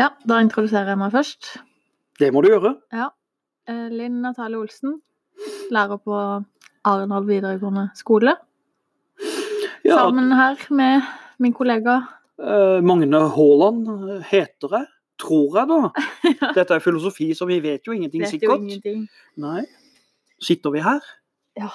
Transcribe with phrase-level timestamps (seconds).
[0.00, 1.50] Ja, da introduserer jeg meg først.
[2.20, 2.74] Det må du gjøre.
[2.94, 3.10] Ja.
[3.68, 4.96] Linn Natalie Olsen,
[5.70, 6.14] lærer på
[6.88, 8.32] Arendal videregående skole.
[9.84, 11.04] Ja, Sammen her med
[11.40, 11.94] min kollega
[12.40, 13.86] eh, Magne Haaland
[14.16, 14.88] eh, heter jeg.
[15.20, 16.50] Tror jeg, da.
[16.56, 18.62] Dette er filosofi, så vi vet jo ingenting vet jo sikkert.
[18.64, 19.02] ingenting.
[19.40, 19.66] Nei.
[20.40, 21.04] Sitter vi her?
[21.60, 21.68] Ja.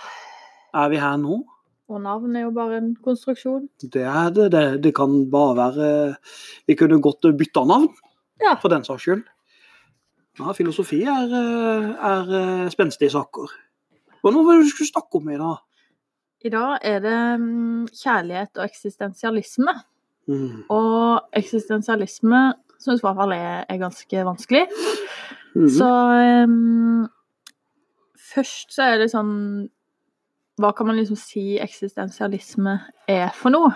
[0.74, 1.44] Er vi her nå?
[1.86, 3.68] Og navn er jo bare en konstruksjon.
[3.94, 4.48] Det er det.
[4.56, 5.90] Det, det kan bare være
[6.66, 7.92] Vi kunne godt bytta navn,
[8.42, 8.56] Ja.
[8.62, 9.24] for den saks skyld.
[10.40, 13.54] Ja, filosofi er, eh, er eh, spenstige saker.
[14.22, 15.62] Hva var det du skulle snakke om i dag?
[16.46, 19.74] I dag er det mm, kjærlighet og eksistensialisme.
[20.28, 20.66] Mm.
[20.70, 22.42] Og eksistensialisme
[22.82, 24.66] syns i hvert fall er, er ganske vanskelig.
[25.56, 25.70] Mm.
[25.78, 25.90] Så
[26.44, 27.08] um,
[28.34, 29.70] først så er det sånn
[30.60, 32.78] Hva kan man liksom si eksistensialisme
[33.12, 33.72] er for noe?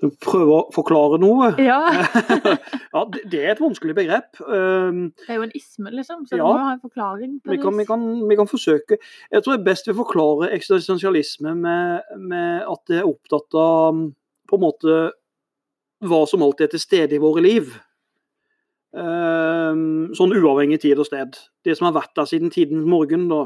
[0.00, 1.50] Prøve å forklare noe.
[1.60, 1.80] Ja,
[2.94, 4.40] ja, det, det er et vanskelig begrep.
[4.40, 6.44] Um, det er jo en isme, liksom, så Ja.
[6.44, 7.34] du må ha en forklaring.
[7.44, 8.96] på vi, kan, vi, kan, vi kan forsøke.
[9.30, 14.00] Jeg tror jeg best vil forklare eksistensialisme med, med at det er opptatt av
[14.50, 14.98] på en måte
[16.00, 17.74] hva som alltid er til stede i våre liv.
[18.90, 21.36] Um, sånn uavhengig tid og sted.
[21.62, 23.28] Det som har vært der siden tidens morgen.
[23.30, 23.44] da.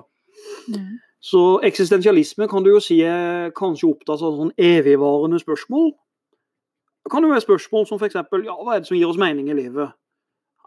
[0.71, 1.03] Mm.
[1.25, 5.93] Så eksistensialisme kan du jo si er kanskje opptatt av sånn evigvarende spørsmål.
[7.05, 9.51] Det kan jo være spørsmål som f.eks.: Ja, hva er det som gir oss mening
[9.51, 9.93] i livet?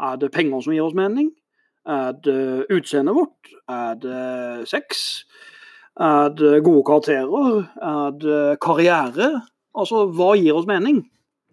[0.01, 1.31] Er det penger som gir oss mening?
[1.87, 3.51] Er det utseendet vårt?
[3.69, 5.23] Er det sex?
[5.99, 7.65] Er det gode karakterer?
[7.81, 9.41] Er det karriere?
[9.77, 11.05] Altså, hva gir oss mening?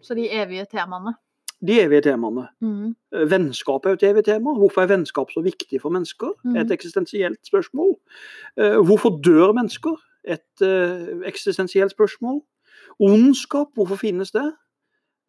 [0.02, 1.14] Så de evige temaene.
[1.66, 2.48] De evige temaene.
[2.60, 2.94] Mm.
[3.14, 4.52] Eh, Vennskap er et evig tema.
[4.58, 6.34] Hvorfor er vennskap så viktig for mennesker?
[6.44, 6.56] Mm.
[6.56, 7.94] Et eksistensielt spørsmål.
[8.60, 9.96] Eh, Hvorfor dør mennesker?
[10.24, 12.42] Et eh, eksistensielt spørsmål.
[13.00, 14.52] Ondskap, hvorfor finnes det?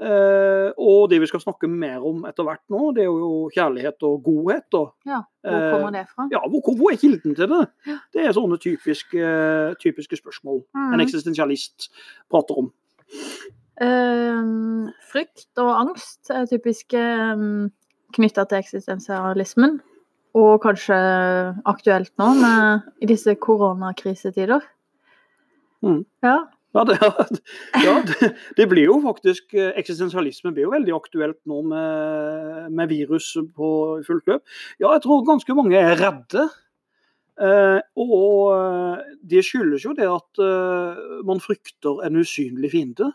[0.01, 4.03] Eh, og det vi skal snakke mer om etter hvert nå, det er jo kjærlighet
[4.03, 4.73] og godhet.
[4.73, 6.27] Og, Ja, hvor Eh, kommer det fra?
[6.31, 7.61] ja, hvor, hvor er kilden til det?
[7.87, 7.97] Ja.
[8.13, 10.99] Det er sånne typiske, typiske spørsmål en Mm.
[11.05, 11.89] eksistensialist
[12.29, 12.71] prater om.
[13.81, 17.71] Ehm, frykt og angst er typisk um,
[18.15, 19.79] knytta til eksistensialismen.
[20.35, 20.95] Og kanskje
[21.65, 24.59] aktuelt nå med, i disse koronakrisetider.
[25.83, 26.01] Mm.
[26.23, 26.37] Ja.
[26.75, 26.97] Ja, det,
[27.85, 32.91] ja det, det blir jo faktisk eh, Eksistensialisme blir jo veldig aktuelt nå med, med
[32.91, 33.69] virus på
[34.07, 34.43] fullt løp.
[34.79, 36.49] Ja, jeg tror ganske mange er redde.
[37.35, 43.11] Eh, og eh, det skyldes jo det at eh, man frykter en usynlig fiende.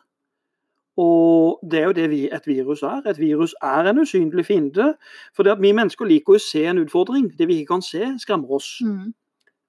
[1.00, 3.00] Og det er jo det vi, et virus er.
[3.09, 4.94] Et virus er en usynlig fiende.
[5.37, 7.31] For det at vi mennesker liker å se en utfordring.
[7.38, 8.75] Det vi ikke kan se, skremmer oss.
[8.84, 9.15] Mm.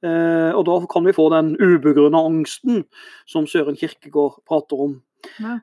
[0.02, 2.84] Eh, og da kan vi få den ubegrunna angsten
[3.30, 4.96] som Søren Kirkegård prater om.
[5.38, 5.60] Ja.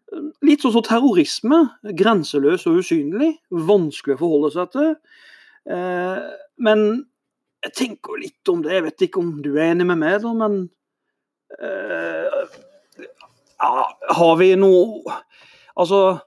[0.47, 1.65] Litt sånn som terrorisme.
[1.99, 3.35] Grenseløs og usynlig.
[3.51, 4.93] Vanskelig å forholde seg til.
[5.75, 6.29] Eh,
[6.63, 6.87] men
[7.67, 8.77] jeg tenker litt om det.
[8.77, 10.61] Jeg vet ikke om du er enig med meg, da, men
[11.59, 12.57] eh,
[13.59, 13.73] ja,
[14.15, 15.19] Har vi noe
[15.79, 16.21] Altså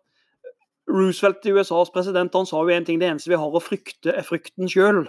[0.92, 3.00] Roosevelt, USAs president, han sa jo en ting.
[3.00, 5.06] Det eneste vi har å frykte, er frykten sjøl.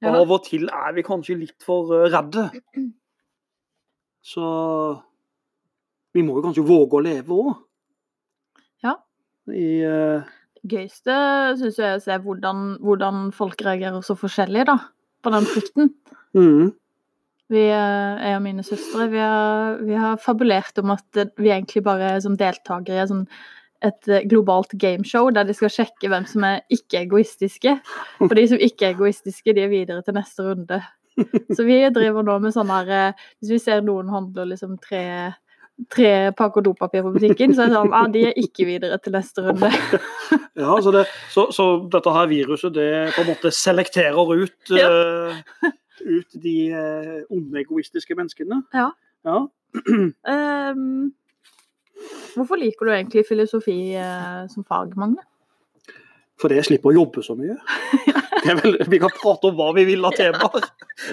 [0.00, 0.14] Ja.
[0.16, 2.48] Av og til er vi kanskje litt for eh, redde.
[4.32, 4.44] Så
[6.14, 7.50] vi må jo kanskje våge å leve òg.
[8.84, 8.96] Ja.
[9.52, 10.30] I eh,
[10.68, 11.14] Gøyeste
[11.60, 14.76] syns jeg er å se hvordan, hvordan folk reagerer så forskjellig da,
[15.24, 15.92] på den frykten.
[16.36, 16.72] mm,
[17.50, 21.84] Vi, eh, jeg og mine søstre vi har, vi har fabulert om at vi egentlig
[21.86, 23.24] bare er som deltakere i en sånn
[23.86, 27.76] et eh, globalt gameshow der de skal sjekke hvem som er ikke-egoistiske.
[28.20, 30.80] Og de som ikke er egoistiske, de er videre til neste runde.
[31.52, 35.02] Så vi driver nå med sånn her eh, Hvis vi ser noen handler liksom tre,
[35.92, 39.16] tre pakker dopapir på butikken, så er det sånn ah, de er ikke videre til
[39.16, 39.72] neste runde.
[40.62, 45.70] ja, så, det, så, så dette her viruset det på en måte selekterer ut, eh,
[46.00, 46.56] ut de
[47.28, 48.62] onde, egoistiske menneskene.
[48.76, 48.90] Ja.
[49.28, 49.46] Ja.
[50.32, 51.12] Ehm,
[52.34, 55.22] hvorfor liker du egentlig filosofi eh, som fag, Magne?
[56.40, 57.58] Fordi jeg slipper å jobbe så mye.
[58.44, 60.64] Det vel, vi kan prate om hva vi vil av temaer.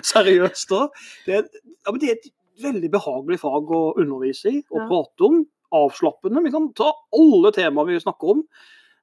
[0.08, 0.86] Seriøst da.
[1.26, 1.50] Det er,
[1.84, 2.30] ja, det er et
[2.64, 4.86] veldig behagelig fag å undervise i og Ja.
[4.88, 5.42] prate om.
[5.76, 6.40] Avslappende.
[6.46, 8.46] Vi kan ta alle temaer vi snakker om.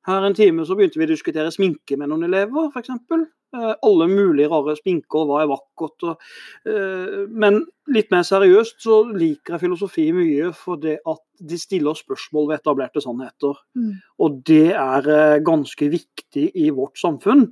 [0.08, 2.88] Her en time så begynte vi å diskutere sminke med noen elever, f.eks.
[3.54, 6.06] Eh, alle mulige rare sminker, hva er vakkert.
[6.08, 6.22] Og,
[6.66, 7.60] eh, men
[7.94, 13.02] litt mer seriøst så liker jeg filosofi mye fordi at de stiller spørsmål ved etablerte
[13.04, 13.60] sannheter.
[13.78, 13.92] Mm.
[14.18, 17.46] Og det er eh, ganske viktig i vårt samfunn.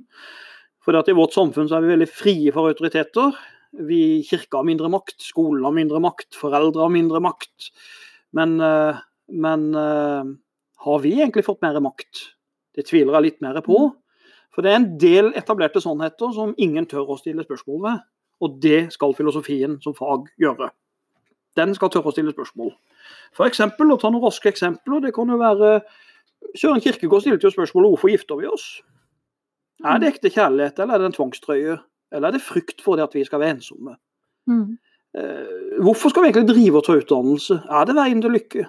[0.83, 3.31] For I vårt samfunn så er vi veldig frie for autoriteter.
[3.87, 7.71] Vi Kirka har mindre makt, skolen har mindre makt, foreldre har mindre makt.
[8.35, 8.57] Men,
[9.31, 9.63] men
[10.83, 12.35] har vi egentlig fått mer makt?
[12.75, 13.93] Det tviler jeg litt mer på.
[14.53, 18.05] For det er en del etablerte sannheter som ingen tør å stille spørsmål ved.
[18.43, 20.69] Og det skal filosofien som fag gjøre.
[21.57, 22.73] Den skal tørre å stille spørsmål.
[23.37, 25.75] For eksempel, å ta noen raske eksempler, det kan jo være
[26.59, 28.65] Søren Kirkegård stilte jo spørsmålet hvorfor gifter vi oss?
[29.83, 31.77] Er det ekte kjærlighet, eller er det en tvangstrøye?
[32.13, 33.95] Eller er det frykt for det at vi skal være ensomme?
[34.49, 34.75] Mm.
[35.17, 37.59] Eh, hvorfor skal vi egentlig drive og ta utdannelse?
[37.69, 38.65] Er det veien til lykke?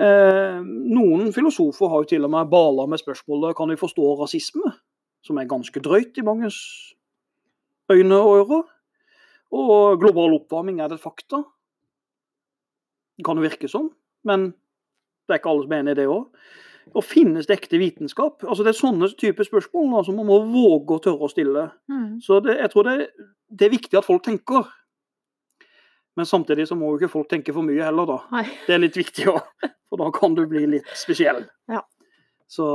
[0.00, 4.72] Eh, noen filosofer har jo til og med bala med spørsmålet kan vi forstå rasisme,
[5.24, 6.56] som er ganske drøyt i manges
[7.92, 8.64] øyne og ører.
[9.52, 11.42] Og global oppvarming, er det et fakta?
[13.18, 13.90] Det kan jo virke sånn,
[14.24, 14.54] men
[15.28, 16.46] det er ikke alle som er enig i det òg.
[16.96, 18.42] Og finnes det ekte vitenskap?
[18.42, 21.68] Altså Det er sånne typer spørsmål da, som man må våge å tørre å stille.
[21.92, 22.16] Mm.
[22.24, 22.96] Så det, jeg tror det,
[23.52, 24.72] det er viktig at folk tenker.
[26.16, 28.18] Men samtidig så må jo ikke folk tenke for mye heller, da.
[28.34, 28.44] Nei.
[28.66, 31.44] Det er litt viktig òg, for da kan du bli litt spesiell.
[31.72, 31.80] Ja.
[32.52, 32.66] Så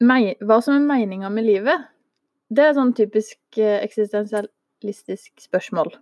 [0.00, 1.88] mei- hva som er meninga med livet?
[2.50, 5.92] Det er sånn typisk eh, eksistensialistisk spørsmål.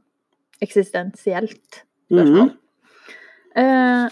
[0.64, 2.48] Eksistensielt spørsmål.
[2.48, 2.56] Mm
[3.54, 4.06] -hmm.
[4.06, 4.10] uh,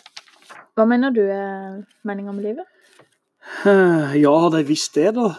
[0.76, 2.66] hva mener du er meninga med livet?
[3.64, 5.30] Uh, Ja, hadde jeg visst det, da.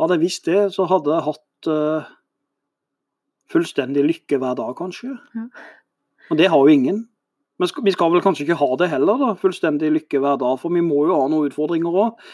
[0.00, 2.04] Hadde jeg visst det, så hadde jeg hatt eh,
[3.52, 5.14] fullstendig lykke hver dag, kanskje.
[5.36, 5.46] Ja.
[6.30, 7.04] Og det har jo ingen.
[7.60, 9.30] Men vi skal vel kanskje ikke ha det heller, da.
[9.38, 12.28] Fullstendig lykke hver dag, for vi må jo ha noen utfordringer òg.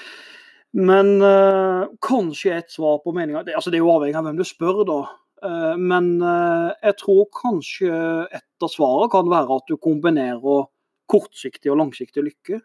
[0.78, 4.44] Men eh, kanskje et svar på meninga altså det er jo avhengig av hvem du
[4.46, 5.00] spør, da.
[5.38, 7.90] Uh, men uh, jeg tror kanskje
[8.34, 10.64] et av svarene kan være at du kombinerer
[11.08, 12.58] kortsiktig og langsiktig lykke.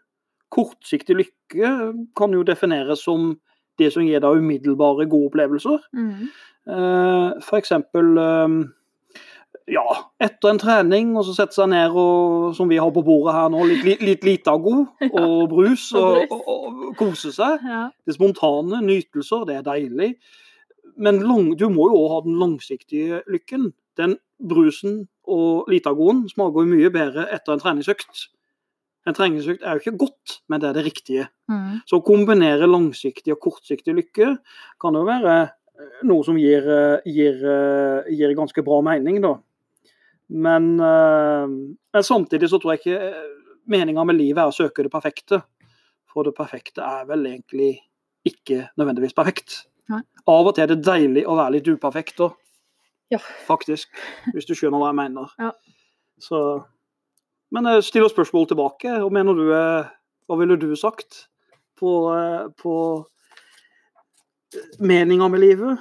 [0.54, 1.70] Kortsiktig lykke
[2.18, 3.36] kan jo defineres som
[3.78, 5.86] det som gir deg umiddelbare gode opplevelser.
[5.94, 6.26] Mm.
[6.64, 8.56] Eh, eksempel eh,
[9.74, 9.84] ja,
[10.20, 13.52] etter en trening, og så sette seg ned og, som vi har på bordet her
[13.52, 14.74] nå, litt, litt, Litago
[15.22, 17.64] og brus, Og og, og, og kose seg.
[17.64, 17.86] Ja.
[18.04, 20.14] Det spontane, nytelser, det er deilig.
[21.00, 23.72] Men lang, du må jo òg ha den langsiktige lykken.
[23.98, 28.28] Den brusen og Litagoen smaker mye bedre etter en treningsøkt.
[29.08, 31.26] En treningsøkt er jo ikke godt, men det er det riktige.
[31.50, 31.82] Mm.
[31.88, 34.30] Så å kombinere langsiktig og kortsiktig lykke
[34.80, 35.34] kan jo være
[36.06, 39.34] noe som gir, eh, gir, eh, gir ganske bra mening, da.
[40.30, 41.46] Men, eh,
[41.94, 43.14] men samtidig så tror jeg ikke
[43.68, 45.42] meninga med livet er å søke det perfekte.
[46.06, 47.80] For det perfekte er vel egentlig
[48.26, 49.64] ikke nødvendigvis perfekt.
[49.90, 50.00] Nei.
[50.28, 52.36] Av og til er det deilig å være litt uperfekt òg,
[53.10, 53.18] Ja.
[53.18, 53.86] faktisk.
[54.32, 55.28] Hvis du skjønner hva jeg mener.
[55.38, 55.50] Ja.
[56.18, 56.64] Så,
[57.52, 58.88] men jeg stiller spørsmål tilbake.
[59.02, 59.90] Hva mener du
[60.24, 61.26] Hva ville du sagt
[61.76, 63.04] på, eh, på
[64.78, 65.78] meninga med livet?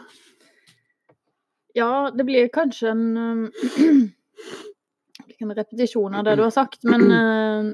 [1.73, 4.11] Ja, det blir kanskje en um,
[5.43, 7.73] en repetisjon av det du har sagt, men, uh,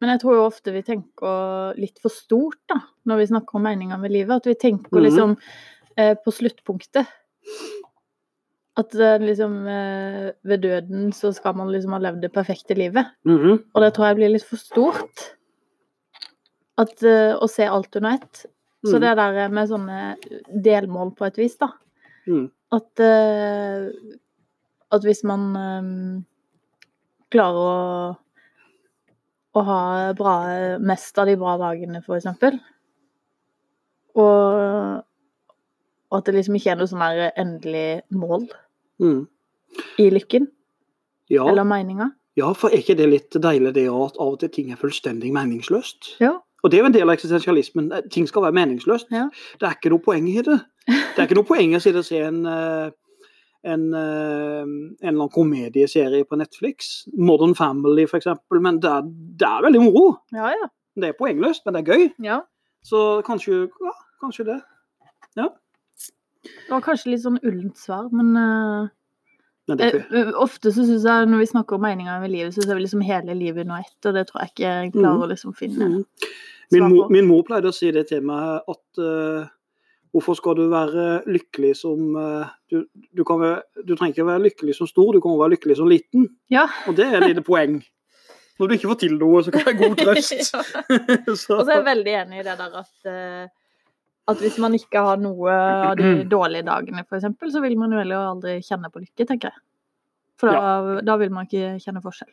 [0.00, 2.78] men jeg tror jo ofte vi tenker litt for stort da,
[3.08, 4.36] når vi snakker om meninga med livet.
[4.42, 5.04] At vi tenker Mhm.
[5.04, 5.36] liksom
[5.96, 7.06] eh, på sluttpunktet.
[8.80, 13.10] At eh, liksom eh, ved døden så skal man liksom ha levd det perfekte livet.
[13.26, 13.58] Mhm.
[13.74, 15.26] Og det tror jeg blir litt for stort.
[16.78, 18.46] At, eh, å se alt under ett.
[18.84, 19.00] Så Mhm.
[19.00, 20.16] det der med sånne
[20.64, 21.68] delmål på et vis, da.
[22.26, 22.50] Mm.
[22.72, 23.90] At, uh,
[24.92, 26.26] at hvis man um,
[27.30, 28.16] klarer å,
[29.54, 29.80] å ha
[30.16, 30.34] bra,
[30.80, 32.56] mest av de bra dagene, for eksempel,
[34.18, 35.02] og,
[36.10, 38.48] og at det liksom ikke er noe sånn der endelig mål
[39.02, 39.20] mm.
[40.02, 40.48] i lykken,
[41.30, 41.44] Ja.
[41.46, 42.10] eller meninga.
[42.36, 45.30] ja, for er ikke det litt deilig det at av og til ting er fullstendig
[45.36, 46.16] meningsløst?
[46.22, 46.38] Ja.
[46.62, 47.90] Og det er jo en del av eksistensialismen.
[48.12, 49.10] Ting skal være meningsløst.
[49.14, 49.28] Ja.
[49.60, 50.58] Det er ikke noe poeng i det.
[50.86, 52.90] Det er ikke noe poeng i å se en, eh,
[53.64, 54.68] en, eh, en
[55.02, 57.06] eller annen komedieserie på Netflix.
[57.16, 58.26] Modern Family, f.eks.
[58.60, 59.08] Men det er,
[59.40, 60.18] det er veldig moro.
[60.32, 60.70] Ja, ja.
[61.00, 62.12] Det er poengløst, men det er gøy.
[62.24, 62.40] ja.
[62.82, 63.90] Så kanskje, ja,
[64.22, 64.60] kanskje det.
[66.44, 68.88] Det var kanskje litt sånn ullent svar, men eh,
[69.76, 72.74] Er Eh, Ofte så synes jeg når vi snakker om meninga med livet, så ser
[72.74, 75.54] vi liksom hele livet under ett, og det tror jeg ikke jeg klarer å liksom
[75.56, 76.02] finne mm.
[76.74, 77.06] min, på.
[77.14, 79.46] min mor pleide å si det til meg at uh,
[80.14, 82.82] hvorfor skal du være lykkelig som uh, du,
[83.14, 85.90] du, kan være, du trenger ikke være lykkelig som stor, du kan være lykkelig som
[85.90, 86.28] liten.
[86.50, 86.66] Ja.
[86.90, 87.80] Og det er et lite poeng.
[88.60, 90.34] Når du ikke får til noe, så kan det være god trøst.
[90.36, 90.64] Ja.
[91.40, 93.46] så, Og så er jeg veldig enig i det der at, eh,
[94.30, 95.54] at hvis man ikke har noe
[95.90, 99.50] av de dårlige dagene, f.eks., så vil man jo heller aldri kjenne på lykke, tenker
[99.52, 99.62] jeg.
[100.40, 102.30] For da, da vil man ikke kjenne forskjell.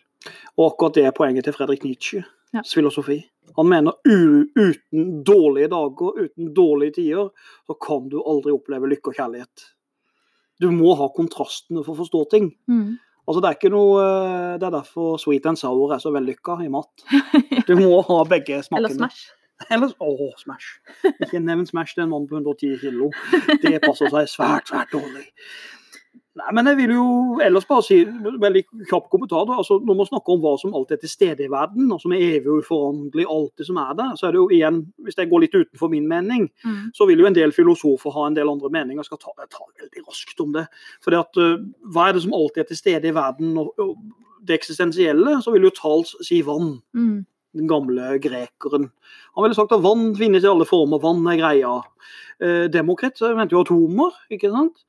[0.57, 2.25] og akkurat det er poenget til Fredrik Nietzsches
[2.55, 2.61] Ja.
[2.63, 3.17] filosofi.
[3.57, 7.29] Han mener uten dårlige dager, uten dårlige tider,
[7.67, 9.65] så kan du aldri oppleve lykke og kjærlighet.
[10.61, 12.47] Du må ha kontrastene for å forstå ting.
[12.71, 12.95] Mm.
[13.27, 16.69] Altså, det er noe eh, Det er derfor sweet and sour er så vellykka i
[16.71, 17.03] mat.
[17.67, 18.85] Du må ha begge smakene.
[18.85, 19.27] Eller Smash.
[19.73, 20.77] Eller Åh, Smash.
[21.23, 23.09] Ikke nevn Smash til en mann på 110 kilo.
[23.63, 25.25] Det passer seg svært, svært dårlig.
[26.37, 27.03] Nei, men jeg vil jo
[27.41, 28.61] ellers bare si veldig
[28.91, 29.47] kjapp kommentar.
[29.49, 29.55] da.
[29.57, 32.13] Altså, når man snakker om hva som alltid er til stede i verden, og som
[32.13, 35.31] er evig uforanderlig, alt det som er der, så er det jo igjen, hvis jeg
[35.31, 36.91] går litt utenfor min mening, Mm.
[36.93, 39.01] så vil jo en del filosofer ha en del andre meninger.
[39.01, 40.67] Jeg skal ta, jeg tar veldig raskt om det.
[41.01, 41.57] Fordi at, uh,
[41.89, 43.57] Hva er det som alltid er til stede i verden?
[43.57, 43.97] Og, og
[44.45, 46.83] det eksistensielle, så vil jo Tals si vann.
[46.93, 47.25] Mm.
[47.57, 48.91] Den gamle grekeren.
[49.35, 51.75] Han ville sagt at vann finnes i alle former, vann er greia.
[52.43, 54.83] Eh, Demokrit eh, mente jo atomer, ikke sant?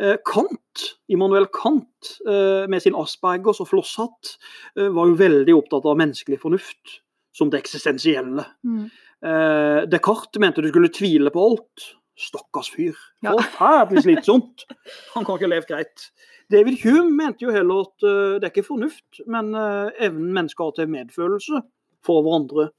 [0.00, 4.36] Eh, Kant, Immanuel Kant, eh, med sin Aspergers og flosshatt,
[4.76, 7.00] eh, var jo veldig opptatt av menneskelig fornuft
[7.36, 8.46] som det eksistensielle.
[8.64, 8.86] Mm.
[9.22, 11.92] Eh, Descartes mente du skulle tvile på alt.
[12.18, 12.96] Stakkars fyr.
[13.24, 13.32] Ja.
[13.32, 14.66] Forferdelig slitsomt.
[15.14, 16.10] Han kan ikke leve greit.
[16.52, 20.66] David Hume mente jo heller at uh, det er ikke fornuft, men uh, evnen mennesker
[20.66, 21.62] har til medfølelse
[22.06, 22.70] for hverandre,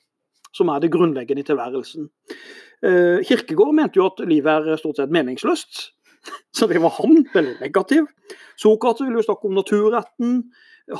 [0.54, 2.10] som er det grunnleggende i tilværelsen.
[2.84, 5.88] Eh, Kirkegård mente jo at livet er stort sett meningsløst.
[6.56, 8.08] Så det var han, veldig negativ.
[8.60, 10.38] Sokrates ville jo snakke om naturretten.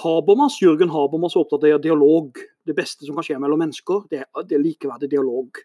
[0.04, 2.40] Habermas, Jørgen Habermas var opptatt av dialog.
[2.64, 5.60] Det beste som kan skje mellom mennesker, det er, det er likeverdig dialog.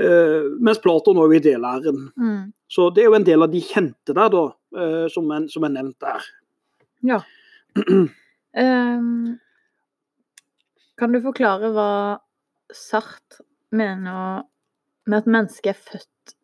[0.00, 2.08] Eh, mens Platon var jo idélæren.
[2.16, 2.52] Mm.
[2.68, 4.44] Så det er jo en del av de kjente der, da,
[4.80, 6.28] eh, som, er, som er nevnt der.
[7.04, 7.22] Ja.
[8.54, 9.34] Ehm,
[11.00, 11.90] kan du forklare hva
[12.74, 14.44] Sartre mener
[15.10, 16.34] med at mennesket er født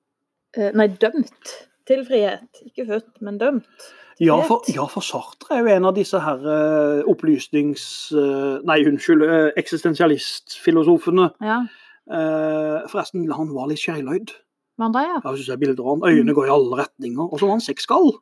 [0.58, 1.54] eh, Nei, dømt
[1.88, 2.62] til frihet.
[2.66, 3.88] Ikke født, men dømt.
[4.20, 7.84] Ja for, ja, for Sartre er jo en av disse her eh, opplysnings...
[8.12, 9.24] eh, nei, unnskyld,
[9.60, 11.30] eksistensialistfilosofene.
[11.40, 11.62] Ja.
[12.90, 13.84] Forresten, han var litt
[14.80, 15.16] andre, ja?
[15.24, 16.04] Jeg synes jeg bilder han.
[16.08, 17.26] Øynene går i alle retninger.
[17.28, 18.14] Og så var han sexgal.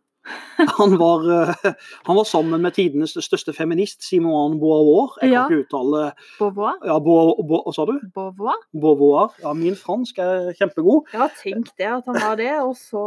[0.79, 1.73] Han var, eh,
[2.09, 5.13] han var sammen med tidenes største feminist, Simone Beauvoir.
[5.23, 6.01] Jeg kan ikke uttale
[6.39, 6.79] Beauvoir?
[6.85, 7.95] ja, Beauvoir, Beau- Hva sa du?
[8.17, 8.59] Beauvoir?
[8.75, 9.31] Beauvoir.
[9.45, 11.07] Ja, min fransk er kjempegod.
[11.15, 13.05] Ja, tenk det, at han var det, og så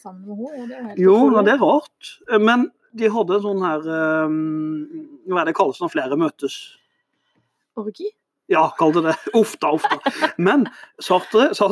[0.00, 0.68] sammen med henne.
[0.68, 2.12] Det helt Jo, ja, det er rart.
[2.42, 2.66] Men
[2.98, 4.36] de hadde en sånn her eh,
[5.30, 6.58] Hva er det kalles når flere møtes?
[7.78, 8.10] Orgi?
[8.48, 9.14] Ja, kall det det.
[9.36, 9.98] Uff da, uff da.
[10.40, 10.66] Men
[11.04, 11.68] Sartre sa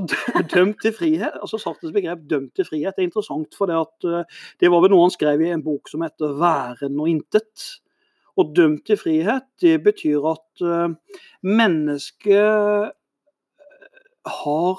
[0.52, 1.38] dømt til frihet.
[1.40, 3.54] altså Sartres begrep 'dømt til frihet' er interessant.
[3.56, 4.24] for Det at eh,
[4.60, 7.80] det var vel noe han skrev i en bok som heter 'Væren og intet'.
[8.36, 10.92] Og 'dømt til frihet' det betyr at eh,
[11.42, 12.92] mennesket
[14.26, 14.78] har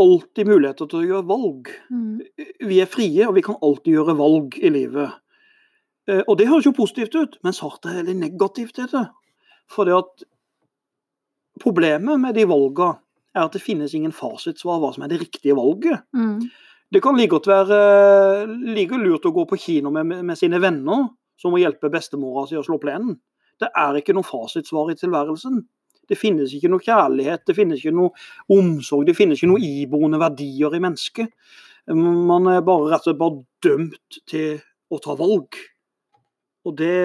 [0.00, 1.70] alltid muligheter til å gjøre valg.
[1.90, 2.20] Mm.
[2.70, 5.12] Vi er frie, og vi kan alltid gjøre valg i livet.
[6.08, 9.08] Eh, Og det høres jo positivt ut, men Sartre er litt negativt til det.
[9.68, 10.24] For det at
[11.62, 12.98] problemet med de valgene
[13.36, 16.02] er at det finnes ingen fasitsvar hva som er det riktige valget.
[16.16, 16.48] Mm.
[16.90, 17.76] Det kan like godt være
[18.74, 21.06] like lurt å gå på kino med, med sine venner
[21.38, 23.14] som å hjelpe bestemora si å slå plenen.
[23.60, 25.60] Det er ikke noe fasitsvar i tilværelsen.
[26.10, 28.10] Det finnes ikke noe kjærlighet, det finnes ikke noe
[28.50, 31.30] omsorg, det finnes ikke noe iboende verdier i mennesket.
[31.94, 34.58] Man er bare rett og slett bare dømt til
[34.90, 35.60] å ta valg.
[36.66, 36.96] Og det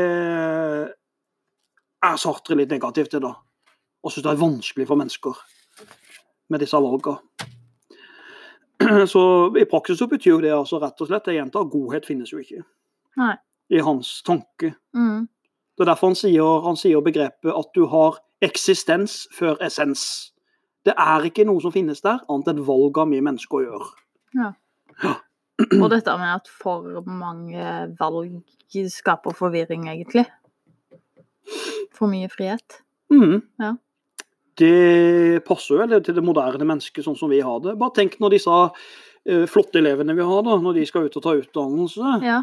[2.05, 3.35] er Sartre litt negativ til, da.
[4.05, 5.39] Og syns det er vanskelig for mennesker
[6.53, 7.17] med disse valgene.
[9.11, 9.21] Så
[9.57, 12.41] i praksis så betyr jo det altså rett og slett, jeg gjentar, godhet finnes jo
[12.41, 12.61] ikke.
[13.17, 13.33] Nei.
[13.73, 14.75] I hans tanke.
[14.93, 15.25] Mm.
[15.75, 20.03] Det er derfor han sier, han sier begrepet at du har eksistens før essens.
[20.85, 23.87] Det er ikke noe som finnes der, annet enn valgene vi mennesker gjør.
[24.37, 24.51] Ja.
[25.81, 27.65] Og dette med at for mange
[27.99, 30.25] valg skaper forvirring, egentlig.
[31.95, 32.81] For mye frihet.
[33.13, 33.39] Mm.
[33.61, 33.73] Ja.
[34.59, 37.75] Det passer vel til det moderne mennesket sånn som vi har det.
[37.79, 41.25] Bare tenk når disse eh, flotte elevene vi har, da, når de skal ut og
[41.25, 42.19] ta utdannelse.
[42.23, 42.41] Ja.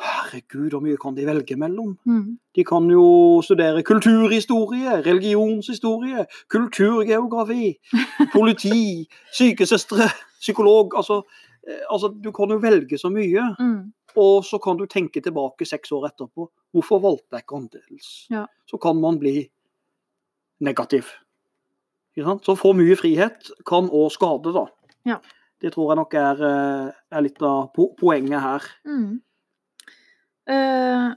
[0.00, 1.92] Herregud, hvor mye kan de velge mellom?
[2.08, 2.38] Mm.
[2.56, 3.04] De kan jo
[3.44, 7.74] studere kulturhistorie, religionshistorie, kulturgeografi,
[8.36, 9.04] politi,
[9.36, 10.08] sykesøstre,
[10.40, 10.96] psykolog.
[10.96, 11.20] Altså,
[11.66, 13.50] eh, altså, du kan jo velge så mye.
[13.58, 13.90] Mm.
[14.18, 16.48] Og så kan du tenke tilbake seks år etterpå.
[16.74, 18.12] Hvorfor valgte jeg ikke annerledes?
[18.32, 18.46] Ja.
[18.66, 19.44] Så kan man bli
[20.60, 21.12] negativ.
[22.44, 24.66] Så for mye frihet kan òg skade, da.
[25.08, 25.18] Ja.
[25.60, 28.64] Det tror jeg nok er, eh, er litt av poenget her.
[28.88, 29.20] Mm.
[30.50, 31.12] Eh,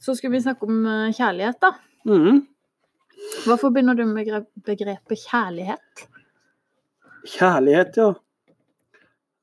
[0.00, 1.74] så skulle vi snakke om eh, kjærlighet, da.
[2.08, 2.42] Mm.
[3.44, 4.30] Hva forbinder du med
[4.66, 6.06] begrepet kjærlighet?
[7.28, 8.12] Kjærlighet, ja.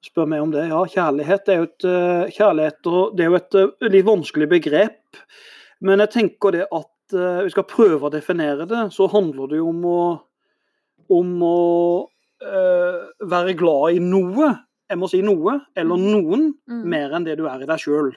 [0.04, 0.66] Spør meg om det.
[0.72, 2.82] Ja, kjærlighet er jo et, eh, kjærlighet,
[3.16, 5.22] det er jo et litt vanskelig begrep.
[5.82, 9.72] Men jeg tenker det at vi skal prøve å definere det, så handler det jo
[9.72, 10.02] om å,
[11.10, 11.58] om å
[12.42, 14.52] eh, være glad i noe.
[14.90, 16.84] Jeg må si noe, eller noen, Mm.
[16.90, 18.12] mer enn det du er i deg sjøl.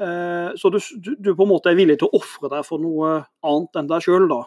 [0.00, 2.80] Eh, så du, du, du på en måte er villig til å ofre deg for
[2.80, 4.40] noe annet enn deg sjøl, da.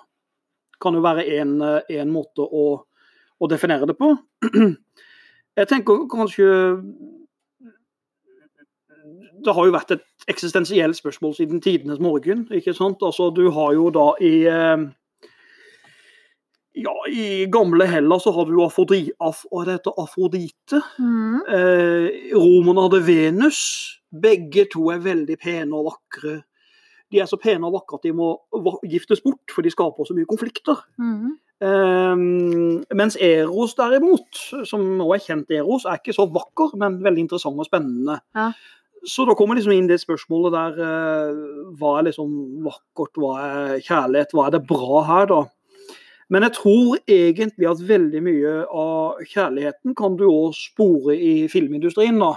[0.81, 2.63] Kan jo være én måte å,
[3.39, 4.15] å definere det på.
[5.59, 6.47] Jeg tenker kanskje
[9.43, 12.45] Det har jo vært et eksistensielt spørsmål siden tidenes morgen.
[12.51, 13.01] ikke sant?
[13.03, 14.85] Altså, Du har jo da i eh,
[16.73, 20.81] ja, I gamle Hellas så hadde du Afrodri, af, Afrodite.
[20.97, 21.43] Mm.
[21.45, 23.59] Eh, romerne hadde Venus.
[24.09, 26.41] Begge to er veldig pene og vakre.
[27.13, 28.33] De er så pene og vakre at de må
[28.89, 30.81] giftes bort, for de skaper så mye konflikter.
[30.97, 31.35] Mm.
[31.63, 32.25] Eh,
[32.97, 37.59] mens Eros derimot, som nå er kjent Eros, er ikke så vakker, men veldig interessant
[37.59, 38.17] og spennende.
[38.33, 38.49] Ja.
[39.05, 41.39] Så da kommer liksom inn det spørsmålet der eh,
[41.75, 42.29] Hva er liksom
[42.63, 45.41] vakkert, hva er kjærlighet, hva er det bra her, da?
[46.29, 52.19] Men jeg tror egentlig at veldig mye av kjærligheten kan du òg spore i filmindustrien,
[52.19, 52.35] da.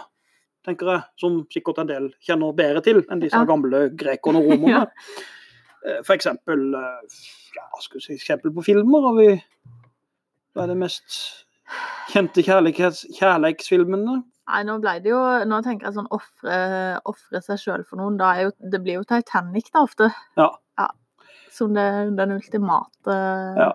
[0.67, 3.45] Tenker jeg, Som sikkert en del kjenner bedre til enn disse Ja.
[3.47, 4.87] gamle grekerne og romerne.
[5.87, 6.01] ja.
[6.03, 7.19] For eksempel eh,
[7.55, 9.29] ja, skal si, eksempel på filmer har vi
[10.57, 11.19] Hva er det mest
[12.11, 14.17] kjente kjærlighetsfilmene?
[14.47, 18.19] Nei, nå ble det jo Nå tenker jeg sånn ofre, seg sjøl for noen.
[18.19, 20.11] Da er jo, det blir jo Titanic da ofte.
[20.39, 20.51] Ja.
[20.79, 20.89] Ja.
[21.57, 23.19] Som det, den ultimate
[23.57, 23.73] Ja.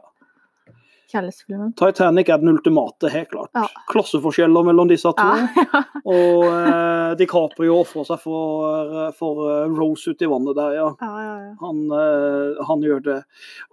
[1.11, 1.73] kjærlighetsfilmen.
[1.75, 3.49] Titanic er den ultimate, helt klart.
[3.57, 3.65] Ja.
[3.91, 5.25] Klasseforskjeller mellom disse to.
[5.25, 5.81] Ja.
[6.11, 10.87] Og eh, DiCaprio ofrer seg for, for eh, Rose ute i vannet der, ja.
[11.01, 11.51] ja, ja, ja.
[11.65, 13.17] Han, eh, han gjør det.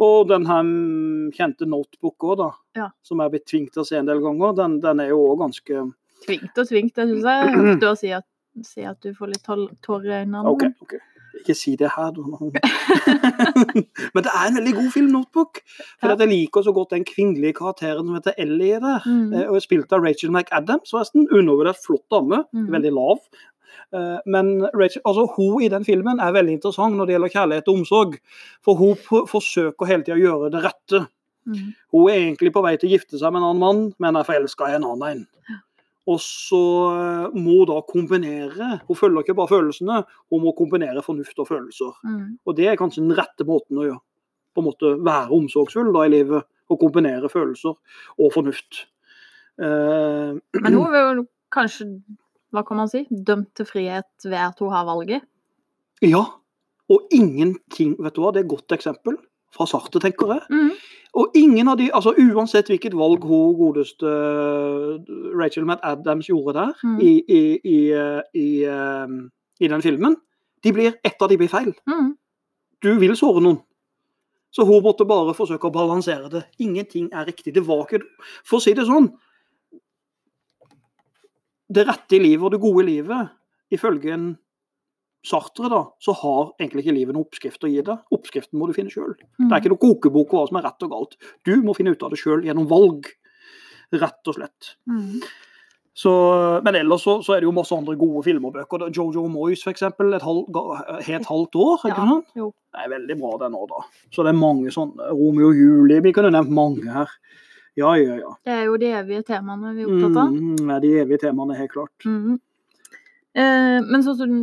[0.02, 2.50] Og den her mm, kjente notebook òg, da.
[2.80, 2.88] Ja.
[3.06, 4.56] Som jeg er blitt tvunget til å se en del ganger.
[4.58, 5.86] Den, den er jo òg ganske
[6.24, 7.52] Tvingt og tvingt, jeg syns jeg.
[7.54, 8.26] Hørte å si at,
[8.66, 9.46] si at du får litt
[9.86, 10.42] tårer i øynene.
[10.50, 10.66] OK.
[10.82, 10.96] ok.
[11.38, 12.12] Ikke si det her.
[14.14, 15.60] Men det er en veldig god film, Notebook.
[16.00, 16.12] For Ja.
[16.14, 19.00] at jeg liker så godt den kvinnelige karakteren som heter Ellie der.
[19.06, 19.32] Mm.
[19.32, 21.28] Eh, Og spilt av Rachel McAdams, forresten.
[21.32, 22.44] Undervurdert flott dame.
[22.52, 22.70] Mm.
[22.72, 23.18] Veldig lav.
[23.94, 27.68] Eh, Men Rachel, altså, hun i den filmen er veldig interessant når det gjelder kjærlighet
[27.68, 28.18] og omsorg.
[28.64, 31.06] For hun forsøker hele tida å gjøre det rette.
[31.46, 31.74] Mm.
[31.92, 34.24] Hun er egentlig på vei til å gifte seg med en annen mann, men er
[34.28, 35.26] forelska i en annen en.
[36.08, 36.58] Og så
[36.94, 39.98] eh, må hun da kombinere Hun følger ikke bare følelsene,
[40.32, 41.98] hun må kombinere fornuft og følelser.
[42.04, 42.38] Mm.
[42.48, 44.00] Og det er kanskje den rette måten å gjøre.
[44.56, 47.76] På en måte være omsorgsfull da i livet, og kombinere følelser
[48.18, 48.86] og fornuft.
[49.60, 51.90] Eh, Men hun er jo kanskje,
[52.56, 55.28] hva kan man si, dømt til frihet ved at hun har valget.
[56.02, 56.24] ja.
[56.88, 59.18] Og ingenting Vet du hva, det er et godt eksempel
[59.54, 60.42] fra Sartre, tenker jeg.
[60.52, 60.70] Mm.
[61.18, 64.10] Og ingen av de, altså Uansett hvilket valg hun godeste
[65.38, 66.98] Rachel McAdams gjorde der Mm.
[67.00, 69.06] i, i, i, eh, i, eh,
[69.60, 70.16] i den filmen,
[70.62, 71.72] de blir, ett av de blir feil.
[71.88, 72.12] Mm.
[72.82, 73.62] Du vil såre noen.
[74.50, 76.44] Så hun måtte bare forsøke å balansere det.
[76.58, 77.52] Ingenting er riktig.
[77.54, 78.00] Det var ikke
[78.44, 79.10] For å si det sånn
[81.68, 83.28] Det rette i livet og det gode i livet,
[83.70, 84.38] ifølge en
[85.26, 87.98] Sartre, da, så har egentlig ikke livet noen oppskrift å gi deg.
[88.14, 89.16] Oppskriften må du finne sjøl.
[89.40, 89.48] Mm.
[89.48, 91.16] Det er ikke noen kokebok hva som er rett og galt.
[91.44, 93.10] Du må finne ut av det sjøl gjennom valg.
[93.92, 94.74] Rett og slett.
[94.88, 95.18] Mm.
[95.98, 96.12] Så,
[96.62, 98.84] men ellers så, så er det jo masse andre gode filmer og bøker.
[98.94, 100.12] Jojo Moyes, eksempel.
[100.14, 100.46] Et halv,
[101.08, 101.76] helt halvt år.
[101.88, 102.28] ikke Ja, sant?
[102.38, 102.52] jo.
[102.70, 103.82] Det er veldig bra, den òg, da.
[104.14, 105.08] Så det er mange sånne.
[105.18, 107.10] Romeo og Julie, vi kunne nevnt mange her.
[107.78, 108.30] Ja, ja, ja.
[108.46, 110.30] Det er jo de evige temaene vi er opptatt av.
[110.34, 112.06] Mm, er de evige temaene, helt klart.
[112.06, 112.38] Mhm.
[113.38, 114.36] Eh, men sånn som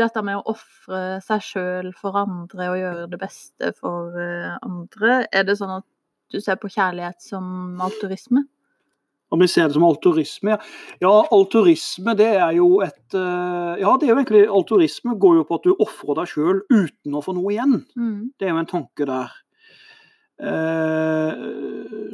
[0.00, 5.24] dette med å ofre seg sjøl for andre og gjøre det beste for eh, andre,
[5.28, 5.86] er det sånn at
[6.32, 8.46] du ser på kjærlighet som altruisme?
[9.28, 10.58] Om vi ser det som alturisme, ja.
[11.02, 15.44] Ja, alturisme, det er jo et eh, Ja, det er jo egentlig Alturisme går jo
[15.48, 17.82] på at du ofrer deg sjøl uten å få noe igjen.
[17.92, 18.30] Mm.
[18.40, 19.34] Det er jo en tanke der.
[20.38, 21.44] Eh,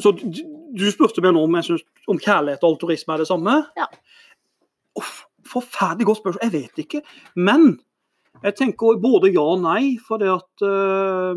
[0.02, 3.60] så du, spurte meg nå om, synes, om kjærlighet og alturisme er det samme?
[3.78, 3.86] Ja.
[4.98, 5.22] Uff,
[5.54, 6.44] forferdelig godt spørsmål.
[6.44, 7.02] Jeg vet ikke.
[7.36, 7.78] Men
[8.42, 11.34] jeg tenker både ja og nei, for det at eh,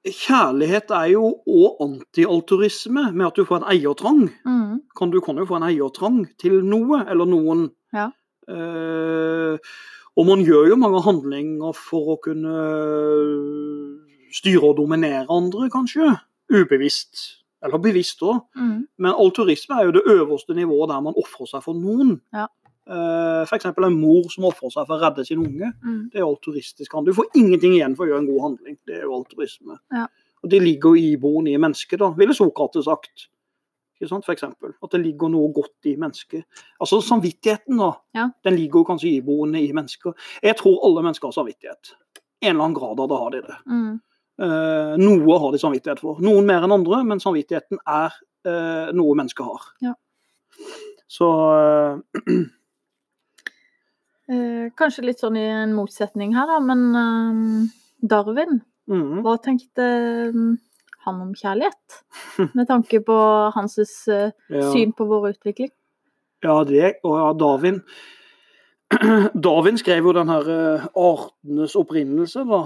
[0.00, 4.22] Kjærlighet er jo òg antialturisme, med at du får en eiertrang.
[4.48, 4.78] Mm.
[4.96, 7.66] Kan, du kan jo få en eiertrang til noe, eller noen.
[7.92, 8.08] Ja.
[8.48, 9.60] Eh,
[10.16, 12.54] og man gjør jo mange handlinger for å kunne
[14.32, 16.14] styre og dominere andre, kanskje.
[16.50, 17.39] Ubevisst.
[17.64, 18.40] Eller bevisst òg.
[18.56, 18.78] Mm.
[18.98, 22.16] Men alturisme er jo det øverste nivået der man ofrer seg for noen.
[22.34, 22.46] Ja.
[22.90, 23.68] Uh, F.eks.
[23.70, 25.68] en mor som ofrer seg for å redde sin unge.
[25.84, 26.00] Mm.
[26.12, 26.96] Det er alturistisk.
[27.06, 28.78] Du får ingenting igjen for å gjøre en god handling.
[28.88, 29.76] Det er jo alturisme.
[29.94, 30.08] Ja.
[30.40, 33.28] Og det ligger jo iboende i mennesket, da, ville Sokrates sagt.
[34.00, 34.72] Ikke sant, for eksempel.
[34.80, 36.46] At det ligger noe godt i mennesket.
[36.80, 37.90] Altså samvittigheten, da.
[38.16, 38.30] Ja.
[38.46, 40.14] Den ligger jo kanskje iboende i mennesker.
[40.42, 41.92] Jeg tror alle mennesker har samvittighet.
[42.40, 43.58] En eller annen grad av det har de det.
[43.68, 43.98] Mm.
[44.40, 46.20] Eh, noe har de samvittighet for.
[46.24, 48.14] Noen mer enn andre, men samvittigheten er
[48.48, 49.66] eh, noe mennesker har.
[49.84, 49.92] Ja.
[51.10, 51.26] Så
[54.30, 59.20] eh, kanskje litt sånn i en motsetning her, da, men Darwin, Mhm.
[59.22, 59.84] hva tenkte
[61.04, 62.00] han om kjærlighet?
[62.56, 63.16] Med tanke på
[63.54, 63.76] hans
[64.08, 64.30] Ja.
[64.72, 65.70] syn på vår utvikling.
[66.42, 67.82] Ja, det og ja, Darwin.
[69.44, 72.62] Darwin skrev jo den her artenes opprinnelse, da.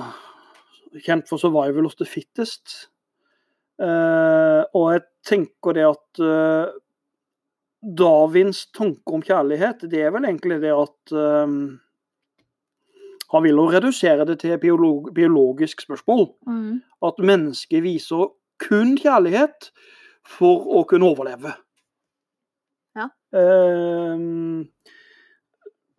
[1.02, 2.88] Kjent for 'survival of the fittest'.
[3.74, 6.70] Uh, og jeg tenker det at uh,
[7.84, 11.56] Darwins tanke om kjærlighet, det er vel egentlig det at eh,
[13.34, 16.28] Han vil jo redusere det til biolog biologisk spørsmål.
[16.46, 16.80] Mm.
[17.02, 18.30] At mennesket viser
[18.62, 19.72] kun kjærlighet
[20.24, 21.52] for å kunne overleve.
[22.94, 23.08] Ja.
[23.34, 24.70] Ehm,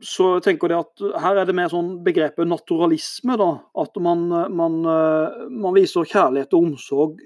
[0.05, 3.37] så tenker jeg at her er det mer sånn begrepet naturalisme.
[3.41, 3.49] da,
[3.81, 7.23] At man, man, eh, man viser kjærlighet og omsorg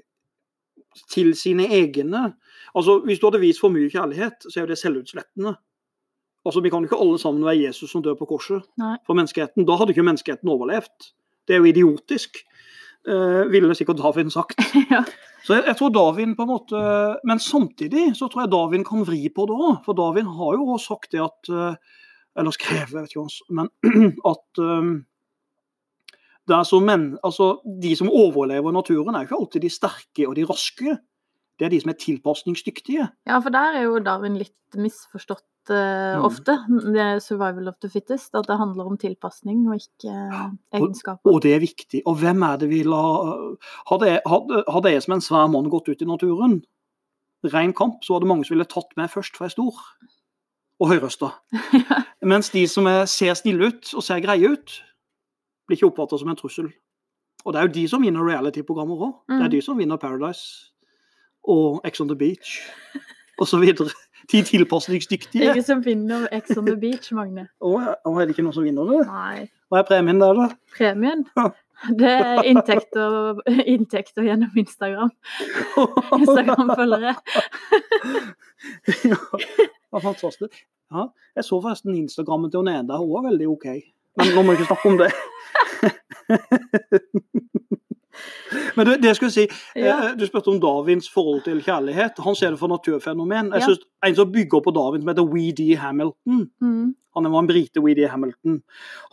[1.12, 2.34] til sine egne.
[2.74, 5.56] Altså, Hvis du hadde vist for mye kjærlighet, så er jo det selvutslettende.
[6.46, 8.96] Altså, Vi kan jo ikke alle sammen være Jesus som dør på korset Nei.
[9.06, 9.66] for menneskeheten.
[9.66, 11.12] Da hadde ikke menneskeheten overlevd.
[11.46, 12.40] Det er jo idiotisk,
[13.06, 14.56] eh, ville sikkert Darwin sagt.
[14.94, 15.04] ja.
[15.44, 16.80] Så jeg, jeg tror Darwin på en måte
[17.24, 19.84] Men samtidig så tror jeg Darwin kan vri på det òg.
[19.84, 21.76] For Darwin har jo også sagt det at eh,
[22.38, 23.70] Eller skrevet, jeg vet ikke hva, men
[24.32, 24.90] at um,
[26.48, 30.28] det er så men, altså, De som overlever naturen, er jo ikke alltid de sterke
[30.28, 30.96] og de raske.
[31.58, 33.08] Det er de som er tilpasningsdyktige.
[33.26, 36.24] ja, for der er jo Darwin litt misforstått Mm.
[36.24, 36.56] ofte.
[36.68, 38.34] Det er 'survival of the fittest'.
[38.34, 41.30] At det handler om tilpasning og ikke uh, egenskaper.
[41.30, 42.02] Og det er viktig.
[42.06, 43.02] Og hvem er det vi la
[43.90, 46.64] Hadde jeg, hadde, hadde jeg som en svær mann gått ut i naturen,
[47.44, 49.74] ren kamp, så var det mange som ville tatt meg først, for jeg er stor.
[50.80, 51.28] Og høyrøsta.
[52.32, 54.76] Mens de som er, ser snille ut og ser greie ut,
[55.68, 56.70] blir ikke oppfatta som en trussel.
[57.44, 59.12] Og det er jo de som vinner reality-programmer òg.
[59.28, 59.44] Det Mm.
[59.44, 60.70] er de som vinner Paradise
[61.48, 62.58] og Ex on the Beach
[63.40, 63.64] osv.
[64.30, 65.48] De tilpasningsdyktige.
[65.54, 67.46] Ikke som vinner Ex on the Beach, Magne.
[67.60, 69.06] Og er det ikke noen som vinner det?
[69.08, 69.48] Nei.
[69.70, 70.48] Hva er premien der, da?
[70.76, 71.24] Premien?
[71.96, 75.08] Det er inntekter, inntekter gjennom Instagram.
[76.12, 77.14] Instagram-følgere.
[79.92, 80.66] Ja, det var fantastisk.
[80.92, 83.64] Ja, jeg så forresten Instagrammen til Neda, hun var veldig OK.
[84.18, 85.10] Men nå må vi ikke snakke om det.
[88.76, 89.44] Men du, det jeg skulle si,
[89.76, 90.10] Ja.
[90.10, 92.18] eh, du spurte om Darwins forhold til kjærlighet.
[92.24, 93.52] Han ser det for naturfenomen.
[93.52, 93.66] Jeg Ja.
[93.66, 96.94] synes En som bygger på Darwin, som heter Weedy Hamilton, Mm.
[97.16, 98.62] han var en brite, Weedy Hamilton,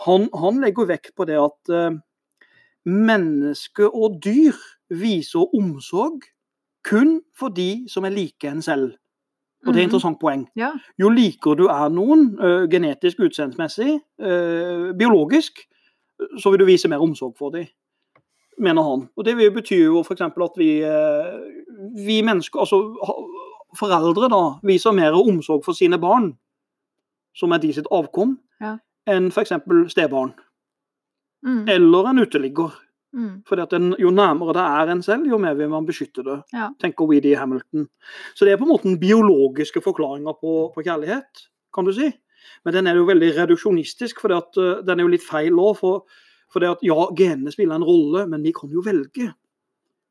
[0.06, 2.00] han, han legger vekt på det at uh,
[2.86, 4.54] menneske og dyr
[4.90, 6.22] viser omsorg
[6.84, 8.94] kun for de som er like en selv.
[9.68, 9.90] Og det er et Mhm.
[9.90, 10.48] interessant poeng.
[10.56, 10.72] Ja.
[11.00, 15.60] Jo likere du er noen, ø, genetisk, utseendsmessig, ø, biologisk,
[16.40, 17.66] så vil du vise mer omsorg for dem,
[18.60, 19.10] mener han.
[19.18, 20.22] Og Det betyr jo f.eks.
[20.22, 21.40] at vi, ø,
[22.06, 22.96] vi mennesker, altså
[23.78, 26.38] foreldre, da, viser mer omsorg for sine barn,
[27.36, 28.78] som er de sitt avkom, Ja.
[29.08, 29.52] enn f.eks.
[29.92, 30.34] stebarn.
[31.46, 31.68] Mm.
[31.70, 32.72] Eller en uteligger.
[33.16, 33.42] Mm.
[33.48, 36.44] Fordi at den, Jo nærmere det er en selv, jo mer vil man beskytte det,
[36.54, 36.70] Ja.
[36.80, 37.88] tenker Weedy Hamilton.
[38.36, 42.12] Så det er på en måte den biologiske forklaringa på, på kjærlighet, kan du si.
[42.66, 45.78] Men den er jo veldig reduksjonistisk, for uh, den er jo litt feil òg.
[45.80, 46.04] For,
[46.52, 49.34] for det at ja, genene spiller en rolle, men vi kan jo velge.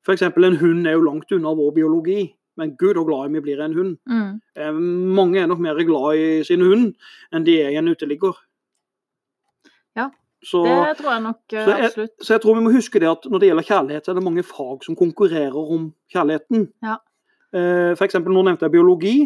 [0.07, 0.23] F.eks.
[0.23, 3.61] en hund er jo langt unna vår biologi, men gud og glad i vi blir
[3.61, 3.97] en hund.
[4.09, 4.41] Mm.
[4.57, 4.73] Eh,
[5.19, 6.95] mange er nok mer glad i sin hund
[7.35, 8.37] enn de er i en uteligger.
[10.47, 12.13] Så, Det tror jeg nok eh, så jeg- absolutt.
[12.23, 14.23] så jeg tror vi må huske det at når det gjelder kjærlighet, så er det
[14.25, 16.69] mange fag som konkurrerer om kjærligheten.
[16.87, 16.97] Ja.
[17.57, 19.17] Eh, eksempel, nå nevnte jeg biologi,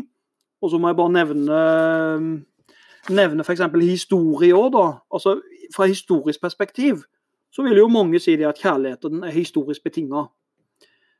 [0.63, 2.45] og så må jeg bare nevne
[3.11, 3.61] nevne f.eks.
[3.81, 4.87] historie òg, da.
[5.13, 5.41] Altså,
[5.75, 7.05] fra historisk perspektiv
[7.53, 10.27] så vil jo mange si det at kjærligheten er historisk betinga.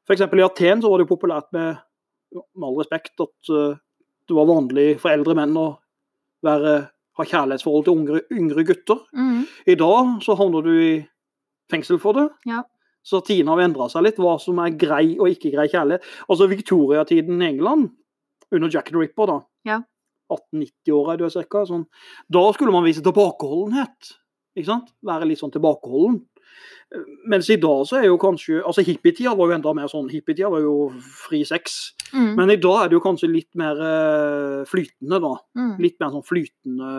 [0.07, 0.21] F.eks.
[0.21, 1.77] i Aten så var det jo populært med,
[2.57, 3.77] med all respekt, at eh,
[4.29, 5.69] det var vanlig for eldre menn å
[6.47, 6.89] være,
[7.21, 9.01] ha kjærlighetsforhold til yngre, yngre gutter.
[9.17, 9.47] Mm.
[9.69, 10.93] I dag så havner du i
[11.71, 12.27] fengsel for det.
[12.49, 12.65] Ja.
[13.07, 16.05] Så tidene har endra seg litt, hva som er grei og ikke grei kjærlighet.
[16.29, 17.93] Altså Victoria-tiden i England,
[18.51, 19.39] under Jack the Ripper, da.
[19.69, 19.79] Ja.
[20.31, 21.65] 1890-åra er du cirka.
[21.67, 21.87] Sånn.
[22.31, 24.13] Da skulle man vise tilbakeholdenhet.
[24.59, 24.93] Ikke sant?
[25.07, 26.21] Være litt sånn tilbakeholden.
[27.31, 30.09] Mens i dag så er jo kanskje altså Hippietida var jo enda mer sånn.
[30.11, 30.75] Hippietida var jo
[31.21, 31.95] fri sex.
[32.11, 32.33] Mm.
[32.35, 35.33] Men i dag er det jo kanskje litt mer eh, flytende, da.
[35.55, 35.73] Mm.
[35.85, 36.91] Litt mer sånn flytende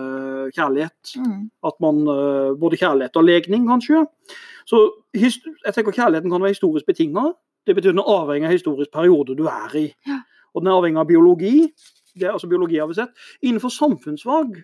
[0.56, 1.14] kjærlighet.
[1.20, 1.38] Mm.
[1.68, 4.06] At man eh, Både kjærlighet og legning, kanskje.
[4.70, 4.80] Så
[5.18, 5.34] jeg
[5.76, 7.32] tenker kjærligheten kan være historisk betinga.
[7.68, 9.88] Det betyr den er avhengig av historisk periode du er i.
[10.08, 10.22] Ja.
[10.56, 11.56] Og den er avhengig av biologi.
[12.16, 13.12] Det er altså biologi har vi sett.
[13.44, 14.62] Innenfor samfunnsfag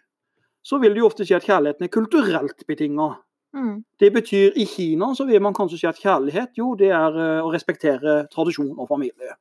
[0.68, 3.14] så vil det jo ofte si at kjærligheten er kulturelt betinga.
[3.58, 3.84] Mm.
[4.00, 7.42] Det betyr i Kina så vil man kanskje si at kjærlighet jo, det er eh,
[7.42, 9.34] å respektere tradisjon og familie.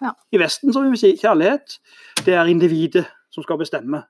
[0.00, 0.12] Ja.
[0.32, 1.74] I Vesten så vil vi si kjærlighet,
[2.24, 4.04] det er individet som skal bestemme.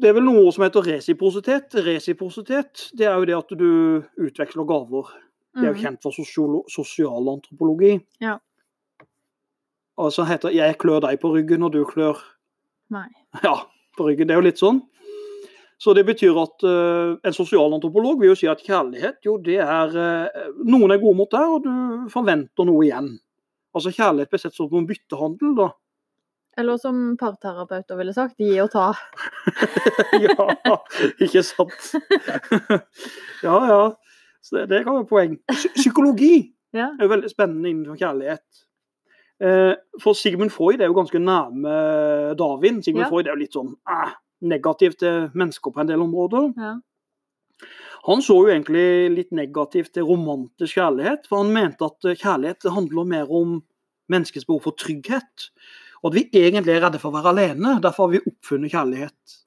[0.00, 1.74] det er vel noe som heter resiprositet.
[1.86, 5.06] Resiprositet det er jo det at du utveksler gaver.
[5.54, 5.82] Det er jo Mm.
[5.82, 6.12] kjent for
[6.70, 8.00] sosialantropologi.
[8.20, 8.38] Ja.
[9.98, 12.16] Altså heter 'jeg klør deg på ryggen, og du klør
[12.90, 13.08] Nei.
[13.42, 13.54] ja,
[13.96, 14.26] på ryggen'.
[14.26, 14.82] Det er jo litt sånn.
[15.78, 19.92] Så det betyr at uh, en sosialantropolog vil jo si at kjærlighet, jo det er
[19.94, 23.12] uh, Noen er gode mot deg, og du forventer noe igjen.
[23.76, 25.68] Altså kjærlighet blir sett som en byttehandel, da.
[26.58, 28.88] Eller som parterapeuter ville sagt, gi og ta.
[30.26, 30.48] ja,
[31.22, 31.92] ikke sant?
[33.46, 33.82] ja, ja.
[34.42, 35.38] Så det, det kan være poeng.
[35.76, 36.90] Psykologi Ja.
[36.98, 38.64] er jo veldig spennende innenfor kjærlighet.
[39.38, 41.76] Uh, for Sigmund Freud er jo ganske nærme
[42.38, 42.82] Darwin.
[42.82, 43.12] Sigmund Ja.
[43.12, 46.52] Freud er jo litt sånn eh, negativ til mennesker på en del områder.
[46.58, 46.76] Ja.
[48.06, 52.68] Han så jo egentlig litt negativt til romantisk kjærlighet, for han mente at eh, kjærlighet
[52.72, 53.58] handler mer om
[54.12, 55.50] menneskets behov for trygghet.
[56.02, 57.74] Og at vi egentlig er redde for å være alene.
[57.82, 59.38] Derfor har vi oppfunnet kjærlighet.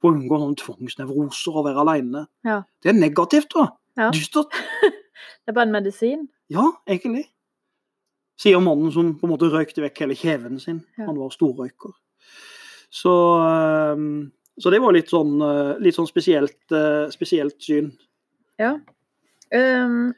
[0.00, 2.26] For å unngå noen tvangsnevroser og være alene.
[2.46, 2.60] Ja.
[2.82, 3.70] Det er negativt, da.
[3.98, 4.12] Ja.
[4.14, 4.54] Dystert.
[5.46, 6.24] Det er bare en medisin.
[6.52, 7.24] Ja, egentlig.
[8.38, 10.80] Sier mannen som på en måte røykte vekk hele kjeven sin.
[10.98, 11.06] Ja.
[11.08, 11.94] Han var storrøyker.
[12.92, 14.02] Så, eh,
[14.60, 17.90] så det var litt sånn, eh, litt sånn spesielt, eh, spesielt syn.
[18.60, 18.78] Ja.
[19.52, 20.14] Um,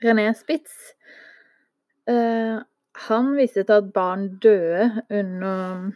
[0.00, 0.94] René Spitz
[2.08, 2.62] uh,
[3.08, 5.90] han viste til at barn døde under,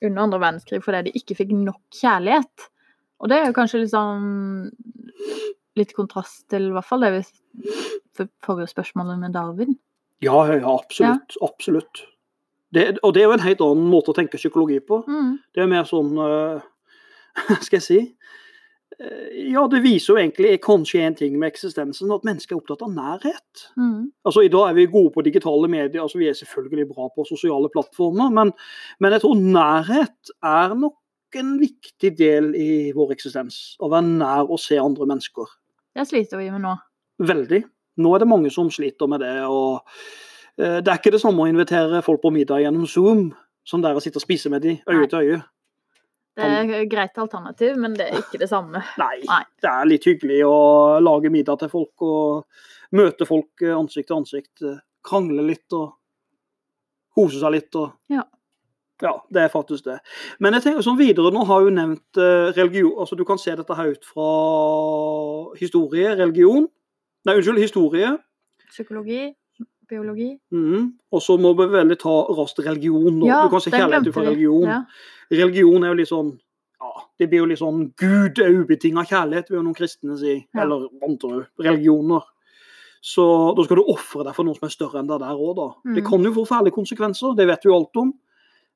[0.00, 2.68] under andre verdenskrig fordi de ikke fikk nok kjærlighet.
[3.22, 4.72] Og det er jo kanskje sånn
[5.78, 7.22] litt kontrast til i hvert fall det vi
[8.14, 9.76] for forrige spørsmålet med Darwin.
[10.24, 11.36] Ja, ja, absolutt.
[11.44, 12.04] Absolutt.
[12.74, 15.02] Det, og det er jo en helt annen måte å tenke psykologi på.
[15.06, 15.34] Mm.
[15.54, 18.00] Det er mer sånn Hva Skal jeg si
[19.00, 22.82] Eh, Ja, det viser jo egentlig kanskje en ting med eksistensen, at mennesker er opptatt
[22.86, 23.64] av nærhet.
[23.76, 24.10] Mm.
[24.26, 27.26] Altså I dag er vi gode på digitale medier, altså vi er selvfølgelig bra på
[27.28, 28.52] sosiale plattformer, men,
[29.00, 33.76] men jeg tror nærhet er nok en viktig del i vår eksistens.
[33.82, 35.50] Å være nær og se andre mennesker.
[35.94, 36.76] Det sliter vi med nå.
[37.26, 37.64] Veldig.
[38.02, 39.34] Nå er det mange som sliter med det.
[39.46, 40.14] og eh,
[40.54, 43.24] Det er ikke det samme å invitere folk på middag gjennom Zoom
[43.66, 45.40] som det er å sitte og spise med de øye til øye.
[46.34, 48.82] Det er et greit alternativ, men det er ikke det samme.
[49.02, 49.42] Nei, Nei.
[49.62, 50.56] det er litt hyggelig å
[51.02, 54.54] lage middag til folk og møte folk eh, ansikt til ansikt.
[54.66, 55.92] eh, Krangle litt og
[57.14, 57.70] kose seg litt.
[57.78, 57.92] Og...
[58.10, 58.24] Ja.
[59.02, 59.98] Ja, det er faktisk det.
[60.42, 62.94] Men jeg tenker sånn videre, nå har jo nevnt eh, religion.
[63.02, 64.28] altså Du kan se dette her ut fra
[65.60, 66.66] historie, religion.
[67.26, 68.10] Nei, unnskyld, historie.
[68.70, 69.28] Psykologi,
[69.88, 70.38] biologi.
[70.52, 70.92] Mm.
[71.12, 73.18] Og så må vi veldig ta raskt religion.
[73.18, 73.26] nå.
[73.26, 74.62] du kan se kjærlighet glemte religion.
[74.68, 74.84] Ja.
[75.30, 76.38] Religion er jo litt sånn
[76.80, 80.34] ja, Det blir jo litt sånn Gud er ubetinga kjærlighet, vil jo noen kristne si.
[80.54, 80.62] Ja.
[80.62, 82.22] Eller andre religioner.
[83.04, 83.24] Så
[83.56, 85.68] da skal du ofre deg for noe som er større enn deg der òg, da.
[85.94, 86.10] Det Mm.
[86.10, 88.12] kan jo få fæle konsekvenser, det vet vi jo alt om.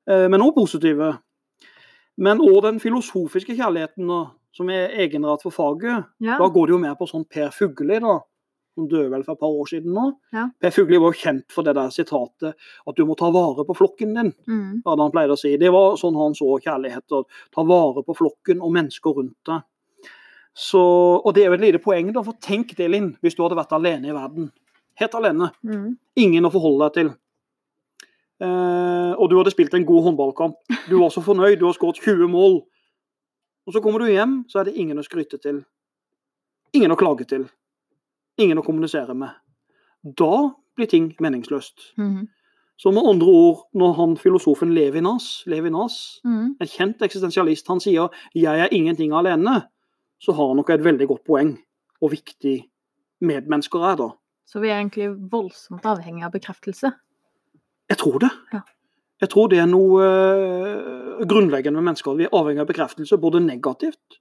[0.07, 1.17] Eh, Men òg positive.
[2.17, 6.05] Men òg den filosofiske kjærligheten, da, som er egenrett for faget.
[6.19, 6.37] Ja.
[6.37, 8.19] Da går det jo mer på sånn Per Fugelli, da.
[8.79, 10.05] Som døde vel for et par år siden nå.
[10.31, 10.45] Ja.
[10.63, 14.13] Per Fugli var kjent for det der sitatet at du må ta vare på flokken
[14.15, 14.81] din Mm.
[14.85, 15.57] hadde han pleide å si.
[15.59, 17.11] Det var sånn han så kjærlighet.
[17.11, 19.65] Å ta vare på flokken og mennesker rundt deg.
[20.55, 20.79] Så,
[21.23, 23.55] og det er jo et lite poeng, da, for tenk det, Linn, hvis du hadde
[23.59, 24.49] vært alene i verden.
[24.99, 25.51] Helt alene.
[25.63, 25.97] Mm.
[26.19, 27.11] Ingen å forholde deg til.
[28.41, 30.55] Eh, og du hadde spilt en god håndballkamp.
[30.89, 32.61] Du var så fornøyd, du har skåret 20 mål.
[33.67, 35.61] Og så kommer du hjem, så er det ingen å skryte til.
[36.73, 37.47] Ingen å klage til.
[38.39, 39.35] Ingen å kommunisere med.
[40.03, 40.49] Da
[40.79, 41.93] blir ting meningsløst.
[41.99, 42.27] Mm.
[42.79, 46.55] Så med andre ord, når han filosofen Levinas, Levinas Mm.
[46.61, 49.67] en kjent eksistensialist, han sier 'jeg er ingenting alene',
[50.19, 51.57] så har han nok et veldig godt poeng,
[52.01, 52.65] og viktig
[53.21, 54.09] medmennesker er da.
[54.47, 56.93] Så vi er egentlig voldsomt avhengig av bekreftelse.
[57.89, 58.29] Jeg tror det.
[58.53, 58.61] Ja.
[59.21, 62.15] Jeg tror det er noe eh, grunnleggende med mennesker.
[62.15, 64.19] Vi er avhengig av bekreftelse, både negativt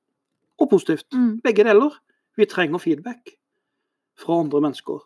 [0.59, 1.07] og positivt.
[1.14, 1.40] Mm.
[1.44, 1.90] Begge deler.
[2.37, 3.38] Vi trenger feedback
[4.18, 4.98] fra andre mennesker.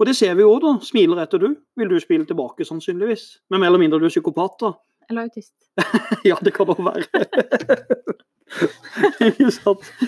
[0.00, 0.76] Og det ser vi jo da.
[0.82, 3.26] Smiler etter du, vil du spille tilbake, sannsynligvis.
[3.52, 4.72] Men mer eller mindre du er psykopat, da.
[5.10, 5.54] Eller autist.
[6.28, 7.06] Ja, det kan det også være.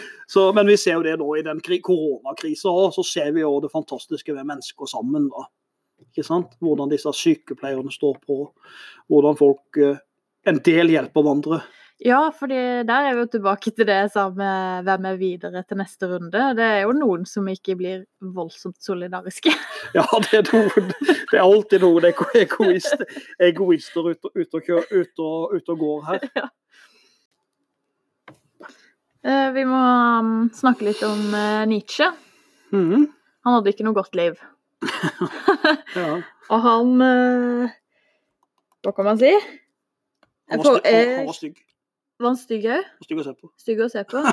[0.27, 3.43] Så, men vi ser jo det da i den kri- koronakrisa òg, så ser vi
[3.45, 5.29] jo det fantastiske ved mennesker sammen.
[5.33, 5.45] da.
[6.09, 6.55] Ikke sant?
[6.65, 8.39] Hvordan disse sykepleierne står på,
[9.13, 10.01] hvordan folk eh,
[10.47, 11.59] En del hjelper hverandre.
[12.03, 15.61] Ja, for der er vi jo tilbake til det jeg sa med hvem er videre
[15.63, 16.41] til neste runde.
[16.59, 19.53] Det er jo noen som ikke blir voldsomt solidariske.
[19.95, 20.89] Ja, det er, noen,
[21.31, 23.03] det er alltid noen ego- egoist,
[23.39, 26.25] egoister ute ut og, ut og, ut og går her.
[26.35, 26.47] Ja.
[29.55, 29.83] Vi må
[30.21, 32.11] um, snakke litt om eh, Nietzsche.
[32.75, 33.07] Mm.
[33.47, 34.41] Han hadde ikke noe godt liv.
[36.01, 36.09] ja.
[36.51, 37.77] Og han eh,
[38.85, 39.31] Hva kan man si?
[40.53, 41.61] Han var stygg.
[42.25, 42.85] Var han stygg òg?
[43.05, 43.49] Stygg å se på.
[43.61, 44.21] Stygg å se på?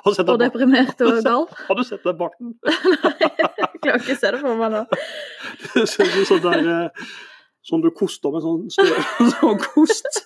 [0.00, 1.46] Du Og deprimert og gal?
[1.66, 2.52] Har du sett den barten?
[3.20, 4.82] Jeg klarer ikke å se det for meg nå.
[5.74, 7.08] Det ser ut som der eh,
[7.66, 10.20] Sånn du koster med sånn sånn kost.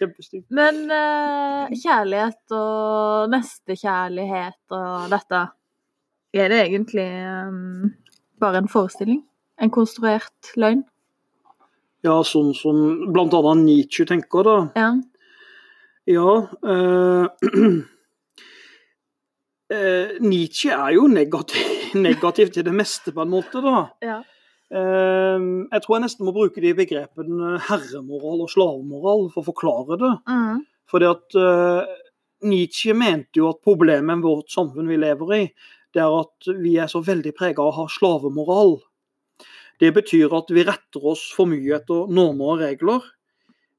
[0.00, 0.42] Kjempestygg.
[0.56, 5.46] Men uh, kjærlighet og nestekjærlighet og dette
[6.36, 7.06] Er det egentlig
[7.46, 7.94] um,
[8.42, 9.22] bare en forestilling?
[9.60, 10.84] En konstruert løgn?
[12.06, 14.56] Ja, sånn som annet Nietzsche tenker, da.
[14.78, 14.90] Ja.
[16.06, 17.26] Ja eh,
[19.74, 21.66] eh, Nietzsche er jo negativ,
[22.08, 23.84] negativ til det meste, på en måte, da.
[24.06, 24.22] ja.
[24.66, 29.98] Eh, jeg tror jeg nesten må bruke de begrepene herremoral og slavemoral for å forklare
[30.00, 30.12] det.
[30.26, 30.64] Mm.
[30.90, 31.94] Fordi at eh,
[32.46, 35.42] Nietzsche mente jo at problemet med vårt samfunn vi lever i,
[35.94, 38.76] det er at vi er så veldig prega av å ha slavemoral.
[39.80, 43.06] Det betyr at vi retter oss for mye etter normer og regler.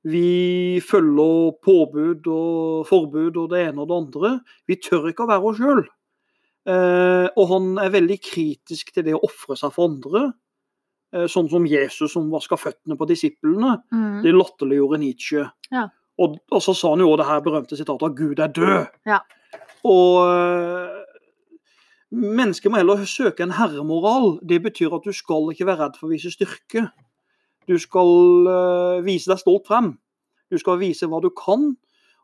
[0.07, 4.33] Vi følger påbud og forbud og det ene og det andre.
[4.69, 5.83] Vi tør ikke å være oss sjøl.
[6.67, 10.27] Eh, og han er veldig kritisk til det å ofre seg for andre.
[11.15, 13.77] Eh, sånn som Jesus som vaska føttene på disiplene.
[13.91, 14.21] Mm.
[14.25, 15.47] Det latterliggjorde Nietzsche.
[15.73, 15.87] Ja.
[16.21, 18.93] Og, og så sa han jo det her berømte sitatet at Gud er død.
[19.09, 19.21] Ja.
[19.87, 20.17] Og
[22.11, 24.37] mennesker må heller søke en herremoral.
[24.47, 26.87] Det betyr at du skal ikke være redd for å vise styrke.
[27.67, 29.91] Du skal øh, vise deg stolt frem.
[30.51, 31.73] Du skal vise hva du kan.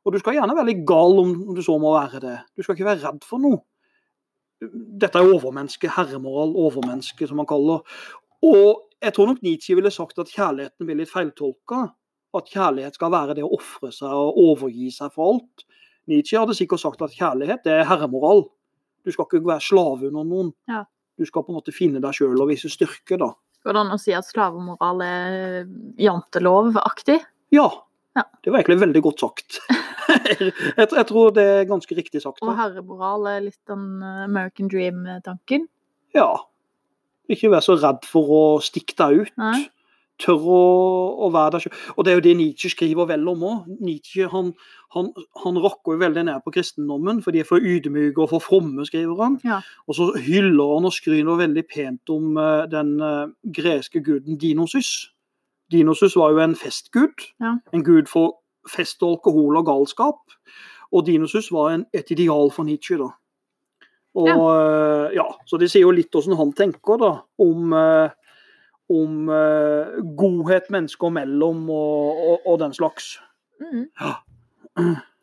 [0.03, 2.37] Og du skal gjerne være litt gal om du så må være det.
[2.55, 3.63] Du skal ikke være redd for noe.
[4.63, 7.83] Dette er overmenneske, herremoral, overmenneske, som man kaller
[8.43, 11.89] Og jeg tror nok Nietzsche ville sagt at kjærligheten blir litt feiltolka.
[12.35, 15.65] At kjærlighet skal være det å ofre seg og overgi seg for alt.
[16.07, 18.45] Nietzsche hadde sikkert sagt at kjærlighet er herremoral.
[19.03, 20.51] Du skal ikke være slave under noen.
[20.71, 20.83] Ja.
[21.19, 23.33] Du skal på en måte finne deg sjøl og vise styrke, da.
[23.63, 25.35] Går det an å si at slavemoral er
[26.01, 27.19] jantelovaktig?
[27.55, 27.67] Ja.
[28.13, 28.23] Ja.
[28.43, 29.59] Det var egentlig veldig godt sagt.
[30.39, 32.43] jeg, jeg tror det er ganske riktig sagt.
[32.45, 35.69] Og herremoral er litt den eh, American Dream-tanken?
[36.17, 36.27] Ja.
[37.31, 39.33] Ikke vær så redd for å stikke deg ut.
[39.41, 39.63] Nei.
[40.21, 40.59] Tør å,
[41.25, 41.77] å være der sjøl.
[41.95, 43.71] Og det er jo det Nietzsche skriver vel om òg.
[43.81, 44.51] Nietzsche han,
[44.93, 45.09] han,
[45.41, 48.85] han rakker jo veldig ned på kristendommen, for de er for ydmyke og for fromme,
[48.85, 49.39] skriver han.
[49.47, 49.59] Ja.
[49.89, 54.93] Og så hyller han og skryner veldig pent om uh, den uh, greske guden Dinosus.
[55.73, 57.25] Dinosus var jo en festgud.
[57.41, 57.57] Ja.
[57.73, 58.37] En gud for
[58.69, 60.37] fest og alkohol og galskap.
[60.93, 63.09] Og Dinosus var en, et ideal for Nietzsche, da.
[64.13, 68.13] Og eh, ja, Så det sier jo litt hvordan han tenker da, om, eh,
[68.91, 73.15] om uh, godhet mennesker mellom og, og, og den slags.
[73.63, 73.87] Mm.
[73.99, 74.13] Ja.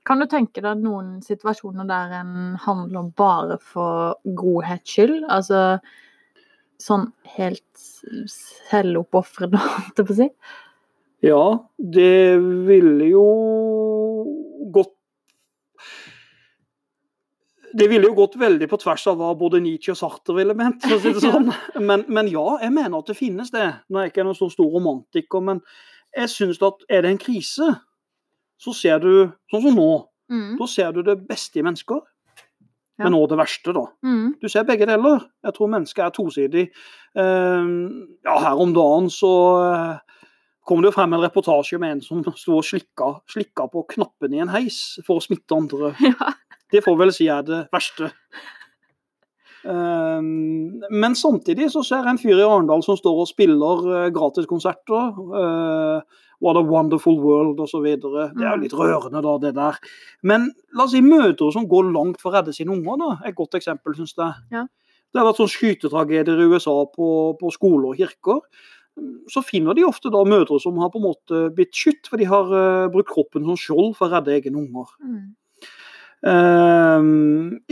[0.08, 5.26] Kan du tenke deg noen situasjoner der en handler bare for godhets skyld?
[5.28, 5.80] Altså
[6.80, 7.84] sånn helt
[8.70, 10.28] selvoppofrende, holdt jeg på å si?
[11.20, 11.42] Ja,
[11.76, 13.26] det ville jo
[14.72, 14.94] gått
[17.76, 20.82] Det ville jo gått veldig på tvers av hva både Nietzsche og Sartre ville ment.
[20.82, 21.52] for å si det sånn.
[21.78, 23.66] Men, men ja, jeg mener at det finnes det.
[23.88, 25.60] Nå er jeg ikke noen så stor romantiker, men
[26.16, 27.68] jeg syns at er det en krise,
[28.60, 29.12] så ser du
[29.52, 29.90] Sånn som nå.
[30.30, 30.56] Mm.
[30.58, 32.02] Da ser du det beste i mennesker,
[33.00, 33.06] Ja.
[33.06, 33.86] men òg det verste, da.
[34.04, 34.34] Mm.
[34.42, 35.22] Du ser begge deler.
[35.46, 36.66] Jeg tror mennesket er tosidig.
[37.16, 37.70] Eh,
[38.26, 39.30] ja, her om dagen så
[39.64, 40.20] eh,
[40.68, 44.34] kom det jo frem en reportasje med en som sto og slikka, slikka på knappen
[44.36, 45.94] i en heis for å smitte andre.
[46.10, 46.34] Ja.
[46.72, 48.12] Det får vel si er det verste.
[49.60, 54.08] Um, men samtidig så ser jeg en fyr i Arendal som står og spiller uh,
[54.14, 55.14] gratiskonserter.
[55.36, 57.84] Uh, What a wonderful world osv.
[57.84, 58.62] Det er jo Mm.
[58.62, 59.76] litt rørende, da, det der.
[60.22, 63.28] Men la oss si mødre som går langt for å redde sine unger, da.
[63.28, 64.32] Et godt eksempel, syns jeg.
[64.50, 64.62] Ja.
[65.12, 68.40] Det har vært sånn skytetragedier i USA på, på skoler og kirker.
[69.28, 72.24] Så finner de ofte da mødre som har på en måte blitt skutt, for de
[72.24, 74.88] har uh, brukt kroppen som skjold for å redde egne unger.
[75.04, 75.34] Mm.
[76.26, 77.04] Eh,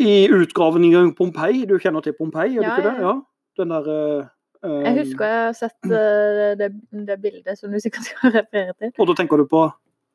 [0.09, 3.03] I utgravningen i Pompeii, du kjenner til Pompeii, gjør du Ja, ikke ja, det?
[3.09, 3.17] Ja.
[3.59, 4.31] Den der eh,
[4.65, 6.71] eh, Jeg husker jeg har sett eh, det,
[7.11, 8.95] det bildet som du sikkert skal referere til.
[8.99, 9.67] Og da tenker du på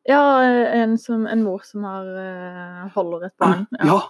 [0.10, 0.24] Ja,
[0.82, 3.68] en, som, en mor som har, eh, holder et barn.
[3.92, 4.02] Ja.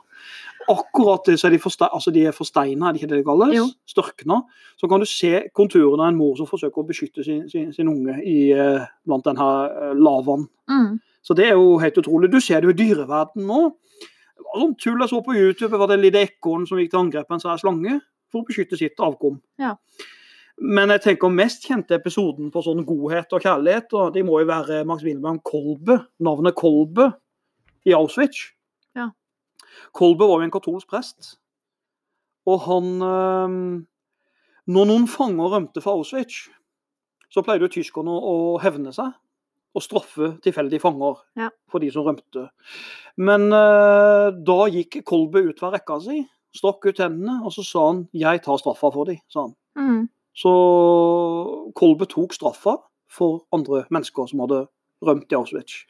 [0.72, 3.26] Akkurat det, så er de, forste, altså de er forsteina, er det ikke det det
[3.28, 3.74] kalles?
[3.92, 4.38] Størkna.
[4.80, 7.90] Så kan du se konturene av en mor som forsøker å beskytte sin, sin, sin
[7.92, 10.48] unge i, eh, blant denne eh, lavaen.
[10.72, 11.02] Mm.
[11.24, 12.32] Så det er jo helt utrolig.
[12.32, 13.60] Du ser det jo i dyreverdenen nå.
[14.34, 17.04] Det var sånn tull jeg så på YouTube, var det lille ekorn som gikk til
[17.04, 18.00] angrep på en svær slange
[18.34, 19.38] for å beskytte sitt avkom.
[19.62, 19.76] Ja.
[20.62, 24.50] Men jeg tenker mest kjente episoden på sånn godhet og kjærlighet, og de må jo
[24.50, 27.10] være Max Wilhelm Kolbe, navnet Kolbe
[27.90, 28.52] i Auschwitz.
[28.98, 29.10] Ja.
[29.98, 31.36] Kolbe var jo en katolsk prest,
[32.50, 33.58] og han eh,
[34.64, 36.46] Når noen fanger rømte fra Auschwitz,
[37.28, 39.10] så pleide jo tyskerne å hevne seg.
[39.74, 41.50] Å straffe tilfeldige fanger Ja.
[41.70, 42.50] for de som rømte.
[43.18, 47.88] Men eh, da gikk Kolbe ut fra rekka si, strakk ut hendene, og så sa
[47.92, 49.56] han 'jeg tar straffa for de', sa han.
[49.78, 50.10] Mm.
[50.36, 52.78] Så Kolbe tok straffa
[53.10, 54.68] for andre mennesker som hadde
[55.04, 55.86] rømt i Auschwitz.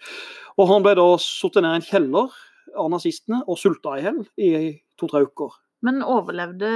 [0.57, 2.29] Og han ble da satt ned i en kjeller
[2.75, 5.51] av nazistene og sulta i hjel i to-tre uker.
[5.84, 6.69] Men overlevde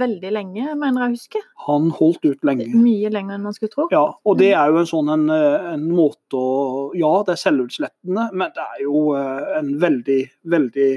[0.00, 1.40] veldig lenge, mener jeg å huske.
[1.66, 2.70] Han holdt ut lenge.
[2.72, 3.84] Mye lenger enn man skulle tro.
[3.92, 7.42] Ja, og det er jo en sånn en, eh, en måte å Ja, det er
[7.42, 10.20] selvutslettende, men det er jo eh, en veldig,
[10.56, 10.88] veldig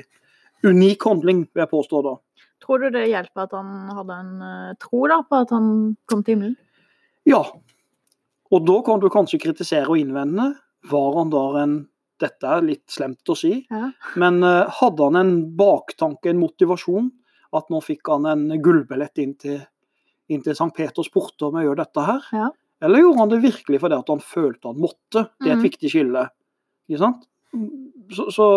[0.63, 2.13] unik handling, vil jeg påstå da.
[2.63, 5.67] Tror du det hjelper at han hadde en eh, tro da, på at han
[6.07, 6.55] kom til himmelen?
[7.27, 7.41] Ja.
[8.53, 10.53] Og da kan du kanskje kritisere og innvende.
[10.87, 11.75] Var han da en
[12.23, 13.89] Dette er litt slemt å si, Ja.
[14.15, 17.09] men hadde han en baktanke, en motivasjon?
[17.53, 19.59] At nå fikk han en gullbillett inn til,
[20.33, 20.71] inn til St.
[20.75, 22.29] Peters porter med å gjøre dette her?
[22.33, 22.49] Ja.
[22.83, 25.27] Eller gjorde han det virkelig fordi at han følte han måtte?
[25.39, 25.67] Det er et mm.
[25.69, 26.25] viktig skille.
[26.89, 27.29] Ikke sant?
[28.13, 28.47] Så, så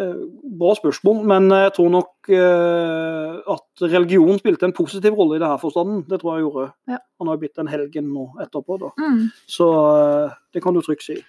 [0.00, 0.22] eh,
[0.58, 5.60] Bra spørsmål, men jeg tror nok eh, at religion spilte en positiv rolle i denne
[5.62, 6.02] forstanden.
[6.08, 6.66] Det tror jeg gjorde.
[6.90, 6.98] Ja.
[7.20, 8.90] Han har jo blitt en helgen nå etterpå, da.
[8.98, 9.28] Mm.
[9.46, 11.20] Så eh, det kan du trygt si.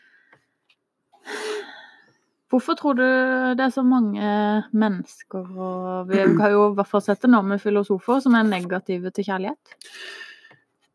[2.53, 3.05] Hvorfor tror du
[3.57, 4.25] det er så mange
[4.77, 8.45] mennesker, og vi har jo i hvert fall sett det nå med filosofer, som er
[8.45, 9.79] negative til kjærlighet?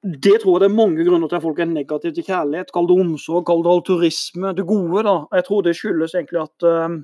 [0.03, 2.71] Det tror jeg det er mange grunner til at folk er negative til kjærlighet.
[2.75, 4.53] Kall det omsorg, kall det alturisme.
[4.55, 5.17] Det gode, da.
[5.35, 6.95] Jeg tror det skyldes egentlig at uh,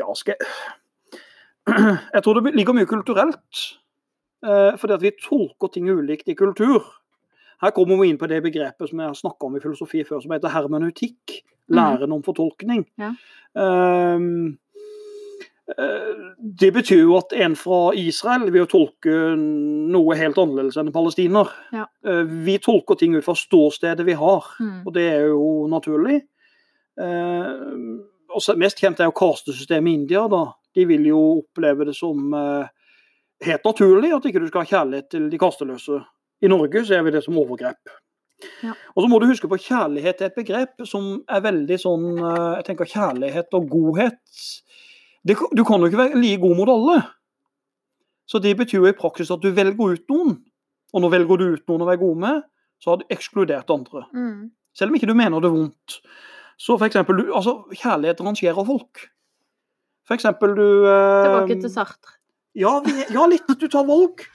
[0.00, 0.50] Ja, skal jeg
[2.16, 3.62] Jeg tror det ligger mye kulturelt.
[4.42, 6.90] Uh, fordi at vi tolker ting ulikt i kultur.
[7.62, 10.20] Her kommer vi inn på det begrepet som jeg har snakka om i filosofi før,
[10.24, 11.42] som heter hermeneutikk.
[11.72, 12.82] Læren om fortolkning.
[12.98, 13.12] Ja.
[13.56, 14.18] Eh,
[16.58, 20.94] det betyr jo at en fra Israel vil jo tolke noe helt annerledes enn en
[20.94, 21.48] palestiner.
[21.72, 21.86] Ja.
[22.04, 24.86] Eh, Vi tolker ting ut fra ståstedet vi har, Mm.
[24.86, 26.22] og det er jo naturlig.
[26.98, 27.52] Eh,
[28.34, 30.26] og Mest kjent er jo kastesystemet i India.
[30.28, 30.52] da.
[30.74, 32.32] De vil jo oppleve det som
[33.42, 36.04] helt naturlig at ikke du skal ha kjærlighet til de kasteløse.
[36.42, 37.92] I Norge ser vi det som overgrep.
[38.62, 38.74] Ja.
[38.96, 42.48] Og så må du huske på Kjærlighet er et begrep som er veldig sånn eh,
[42.56, 44.18] Jeg tenker kjærlighet og godhet
[45.22, 46.96] det, Du kan jo ikke være like god mot alle.
[48.26, 50.34] Så det betyr jo i praksis at du velger ut noen.
[50.92, 52.42] Og når velger du ut noen å være god med,
[52.82, 54.02] så har du ekskludert andre.
[54.10, 54.50] Mm.
[54.74, 55.98] Selv om ikke du mener det vondt.
[56.58, 59.06] Så for eksempel, du, altså, kjærlighet rangerer folk.
[60.08, 62.18] For eksempel du eh, Tilbake til Sartre.
[62.58, 63.46] ja, vi, ja, litt.
[63.60, 64.26] Du tar valg.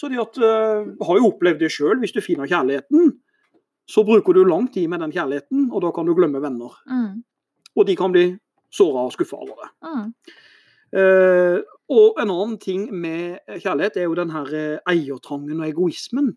[0.00, 1.98] Så det at, uh, har jo opplevd det sjøl.
[2.00, 3.12] Hvis du finner kjærligheten,
[3.90, 6.78] så bruker du lang tid med den kjærligheten, og da kan du glemme venner.
[6.88, 7.20] Mm.
[7.76, 8.24] Og de kan bli
[8.72, 9.70] såra og skuffa over det.
[9.84, 10.08] Mm.
[10.90, 11.58] Uh,
[11.90, 16.36] og en annen ting med kjærlighet er jo den her eh, eiertrangen og egoismen.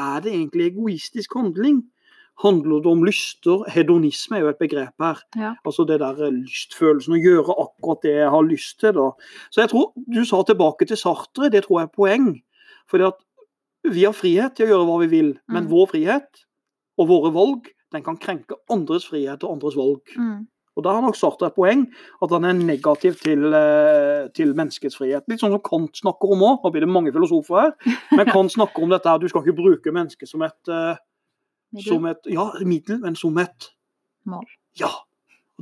[0.00, 1.82] Er det egentlig egoistisk handling?
[2.40, 3.66] Handler det om lyster?
[3.70, 5.20] Hedonisme er jo et begrep her.
[5.36, 5.52] Ja.
[5.64, 8.96] Altså det der lystfølelsen, å gjøre akkurat det jeg har lyst til.
[8.96, 9.10] da.
[9.52, 12.28] Så jeg tror, Du sa tilbake til Sartre, det tror jeg er poeng.
[12.90, 13.20] Fordi at
[13.84, 15.70] vi har frihet til å gjøre hva vi vil, men Mm.
[15.70, 16.44] vår frihet
[16.98, 20.00] og våre valg den kan krenke andres frihet og andres valg.
[20.18, 20.46] Mm.
[20.76, 21.84] Og Da har nok Sartre et poeng,
[22.20, 25.22] at han er negativ til, eh, til menneskets frihet.
[25.28, 26.64] Litt sånn som Kant snakker om òg.
[26.64, 27.72] Nå blir det mange filosofer her.
[28.10, 30.96] Men Kant snakker om dette her, du skal ikke bruke mennesket som et, eh,
[31.80, 33.70] som et ja, middel, men som et
[34.26, 34.44] Mål.
[34.80, 34.88] Ja.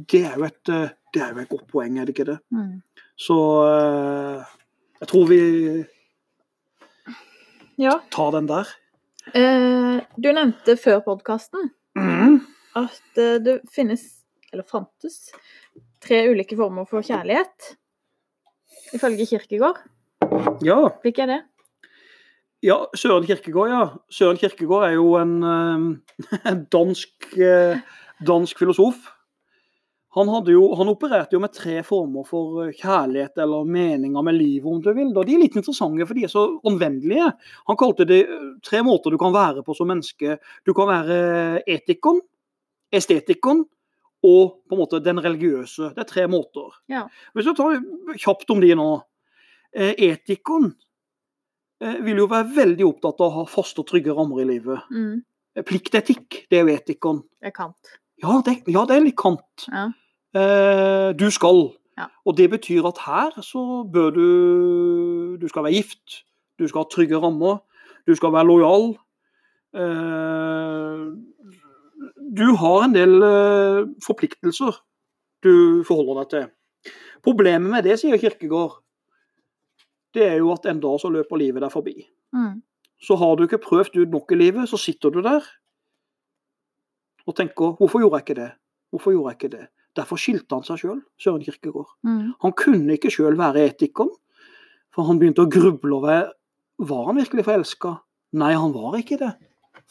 [0.09, 2.39] Det er jo et, eh, det er jo et godt poeng, er det ikke det?
[2.51, 2.81] Mm.
[3.19, 3.37] Så
[5.01, 5.85] jeg tror vi
[7.83, 7.99] Ja.
[8.15, 8.69] Ta den der.
[9.35, 12.37] Eh, du nevnte før podkasten mm.
[12.79, 14.05] at eh, det finnes,
[14.53, 15.33] eller fantes,
[16.03, 17.73] tre ulike former for kjærlighet.
[18.95, 19.81] Ifølge Kirkegård.
[20.63, 20.79] Ja.
[21.03, 21.41] Hvilke er det?
[22.63, 23.83] Ja, Søren Kirkegård, ja.
[24.13, 25.41] Søren Kirkegård er jo en
[26.51, 27.83] en dansk, eh,
[28.27, 29.11] dansk filosof.
[30.15, 34.69] Han, jo, han opererte jo med tre former for eh, kjærlighet eller meninger med livet,
[34.69, 35.13] om du vil.
[35.17, 35.25] Da.
[35.25, 37.31] de er litt interessante, for de er så anvendelige.
[37.71, 40.37] Han kalte det eh, tre måter du kan være på som menneske.
[40.69, 42.21] Du kan være etikon,
[42.93, 43.65] estetikon
[44.23, 45.95] og på en måte den religiøse.
[45.97, 46.77] Det er tre måter.
[46.93, 47.07] Ja.
[47.33, 47.81] Hvis du tar
[48.21, 48.91] kjapt om de nå.
[49.73, 50.69] Eh, etikon
[51.81, 54.93] eh, vil jo være veldig opptatt av å ha faste og trygge rammer i livet.
[54.93, 55.23] Mm.
[55.57, 57.25] Eh, Pliktetikk, det er jo etikon.
[57.41, 57.97] Det er Kant.
[58.23, 59.65] Ja, det, ja, det er litt kant.
[59.67, 59.89] Ja.
[60.35, 61.73] Eh, du skal.
[61.99, 62.09] Ja.
[62.25, 66.25] Og det betyr at her så bør du Du skal være gift.
[66.59, 67.61] Du skal ha trygge rammer.
[68.07, 68.97] Du skal være lojal.
[69.75, 71.05] Eh,
[72.37, 74.81] du har en del eh, forpliktelser
[75.43, 76.93] du forholder deg til.
[77.23, 78.81] Problemet med det, sier Kirkegård,
[80.15, 81.95] det er jo at en dag så løper livet deg forbi.
[82.35, 82.61] Mm.
[83.03, 85.43] Så har du ikke prøvd ut nok i livet, så sitter du der.
[87.27, 88.55] og tenker 'hvorfor gjorde jeg ikke det'?
[88.91, 89.67] Hvorfor gjorde jeg ikke det?
[89.99, 91.91] Derfor skilte han seg sjøl, Søren Kirkegård.
[92.07, 92.33] Mm.
[92.45, 94.13] Han kunne ikke sjøl være etikeren,
[94.93, 96.31] for han begynte å gruble over
[96.83, 97.97] var han virkelig forelska.
[98.41, 99.33] Nei, han var ikke det,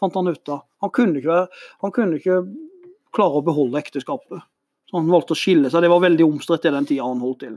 [0.01, 0.63] fant han ut av.
[0.81, 1.43] Han kunne ikke,
[1.85, 2.39] han kunne ikke
[3.13, 4.41] klare å beholde ekteskapet.
[4.89, 5.85] Så han valgte å skille seg.
[5.85, 7.53] Det var veldig omstridt i den tida han holdt til.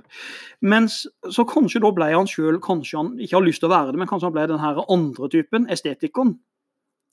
[0.62, 1.00] Mens
[1.34, 3.98] så kanskje da ble han sjøl Kanskje han ikke har lyst til å være det,
[3.98, 6.36] men kanskje han ble den her andre typen, estetikeren.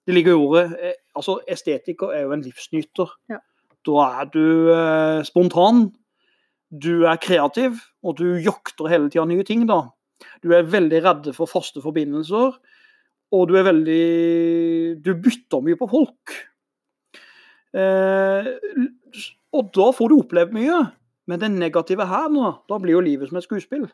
[0.06, 0.66] Det ligger i ordet.
[0.78, 3.10] eh, Altså, estetiker er jo en livsnyter.
[3.34, 3.40] Ja.
[3.88, 5.90] Da er du eh, spontan,
[6.72, 9.84] du er kreativ, og du jakter hele tida nye ting, da.
[10.44, 12.56] Du er veldig redd for faste forbindelser,
[13.32, 14.06] og du er veldig
[15.02, 16.36] Du bytter mye på folk.
[17.72, 18.50] Eh,
[19.56, 20.80] og da får du opplevd mye.
[21.30, 23.86] Men det negative her nå, da blir jo livet som et skuespill.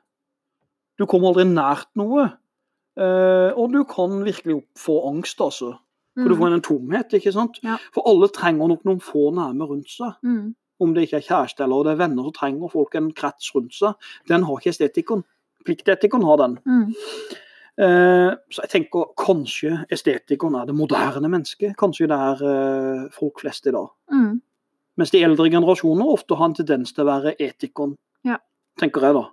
[0.97, 2.29] Du kommer aldri nært noe.
[2.97, 5.75] Eh, og du kan virkelig få angst, altså.
[6.17, 6.39] For du Mm.
[6.41, 7.59] får en tomhet, ikke sant.
[7.63, 7.77] Ja.
[7.93, 10.13] For alle trenger nok noen få nærme rundt seg.
[10.23, 10.55] Mm.
[10.81, 13.73] Om det ikke er kjæreste eller det er venner, så trenger folk en krets rundt
[13.73, 13.93] seg.
[14.27, 15.23] Den har ikke estetikeren.
[15.65, 16.57] Pliktetikeren har den.
[16.65, 16.93] Mm.
[17.79, 21.75] Eh, så jeg tenker kanskje estetikeren er det moderne mennesket.
[21.77, 23.87] Kanskje det er eh, folk flest i dag.
[24.11, 24.41] Mm.
[24.97, 27.95] Mens de eldre generasjoner ofte har en tendens til å være etikeren,
[28.25, 28.37] Ja.
[28.79, 29.27] tenker jeg da.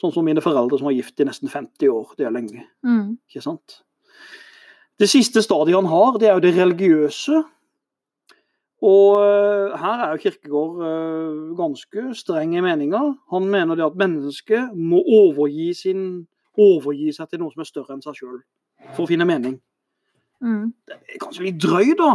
[0.00, 2.14] Sånn som mine foreldre som var gift i nesten 50 år.
[2.16, 2.64] Det er lenge.
[2.84, 3.18] Mm.
[3.28, 3.82] ikke sant?
[5.02, 7.40] Det siste stadiet han har, det er jo det religiøse.
[8.82, 13.00] Og eh, her er jo Kirkegård eh, ganske streng i meninga.
[13.34, 16.04] Han mener det at mennesket må overgi, sin,
[16.54, 18.36] overgi seg til noe som er større enn seg sjøl,
[18.92, 19.56] for å finne mening.
[20.42, 20.70] Mm.
[20.90, 22.12] Den er kanskje litt drøy, da.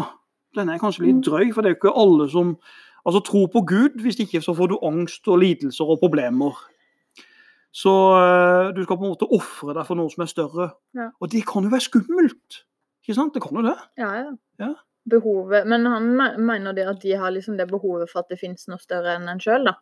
[0.55, 2.55] Den er kanskje litt drøy, for det er jo ikke alle som
[3.03, 3.99] altså, tror på Gud.
[4.03, 6.55] Hvis ikke så får du angst og lidelser og problemer.
[7.75, 10.71] Så eh, du skal på en måte ofre deg for noe som er større.
[10.95, 11.11] Ja.
[11.19, 12.63] Og det kan jo være skummelt.
[13.07, 13.33] Ikke sant?
[13.33, 13.77] Det kan jo det.
[13.97, 14.31] Ja, ja.
[14.59, 14.73] Ja.
[15.09, 16.09] Behovet Men han
[16.45, 19.29] mener det at de har liksom det behovet for at det finnes noe større enn
[19.29, 19.77] en sjøl, da.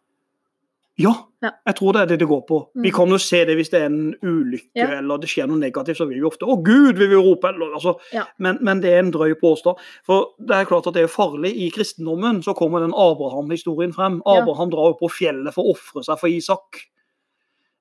[0.98, 1.12] Ja,
[1.44, 1.50] Ja.
[1.68, 2.70] jeg tror det er det det går på.
[2.76, 2.96] Vi Mm.
[2.96, 4.88] kan jo se det hvis det er en ulykke Ja.
[5.00, 7.44] eller det skjer noe negativt, så vil vi ofte 'Å, Gud!' vil vi rope.
[7.50, 8.00] Eller, altså.
[8.14, 8.24] Ja.
[8.38, 9.76] men, men det er en drøy påstand.
[10.06, 11.52] For det er klart at det er farlig.
[11.54, 14.22] I kristendommen så kommer den Abraham-historien frem.
[14.26, 14.42] Ja.
[14.42, 16.86] Abraham drar jo på fjellet for å ofre seg for Isak.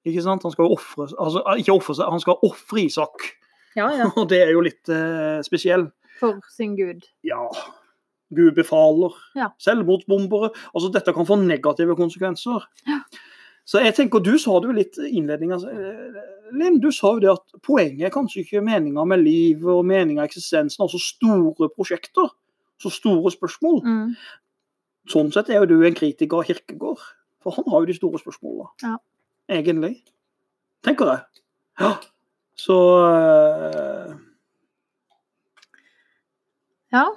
[0.05, 0.42] Ikke sant?
[0.42, 3.36] Han skal jo ofre altså, Ikke ofre seg, han skal ofre Isak.
[3.77, 4.11] Ja, ja.
[4.20, 5.89] Og det er jo litt eh, spesiell.
[6.20, 7.03] For sin gud.
[7.27, 7.49] Ja,
[8.35, 9.14] Gud befaler.
[9.35, 9.51] Ja.
[9.62, 10.51] Selvmordsbombere.
[10.75, 12.64] Altså, dette kan få negative konsekvenser.
[13.64, 15.59] Så jeg tenker, Du sa det jo litt i innledninga,
[16.53, 16.81] Linn.
[16.81, 20.83] Du sa jo det at poenget er kanskje ikke meninga med livet og meninga eksistensen,
[20.85, 22.33] altså store prosjekter.
[22.81, 23.81] Så store spørsmål.
[23.85, 24.16] Mm.
[25.09, 27.01] Sånn sett er jo du en kritiker av Kirkegård.
[27.45, 28.70] For han har jo de store spørsmåla.
[28.83, 28.97] Ja.
[29.53, 29.99] Egentlig.
[30.85, 31.43] Tenker jeg.
[31.81, 31.93] Ja.
[32.59, 34.15] Så uh...
[36.95, 37.09] Ja.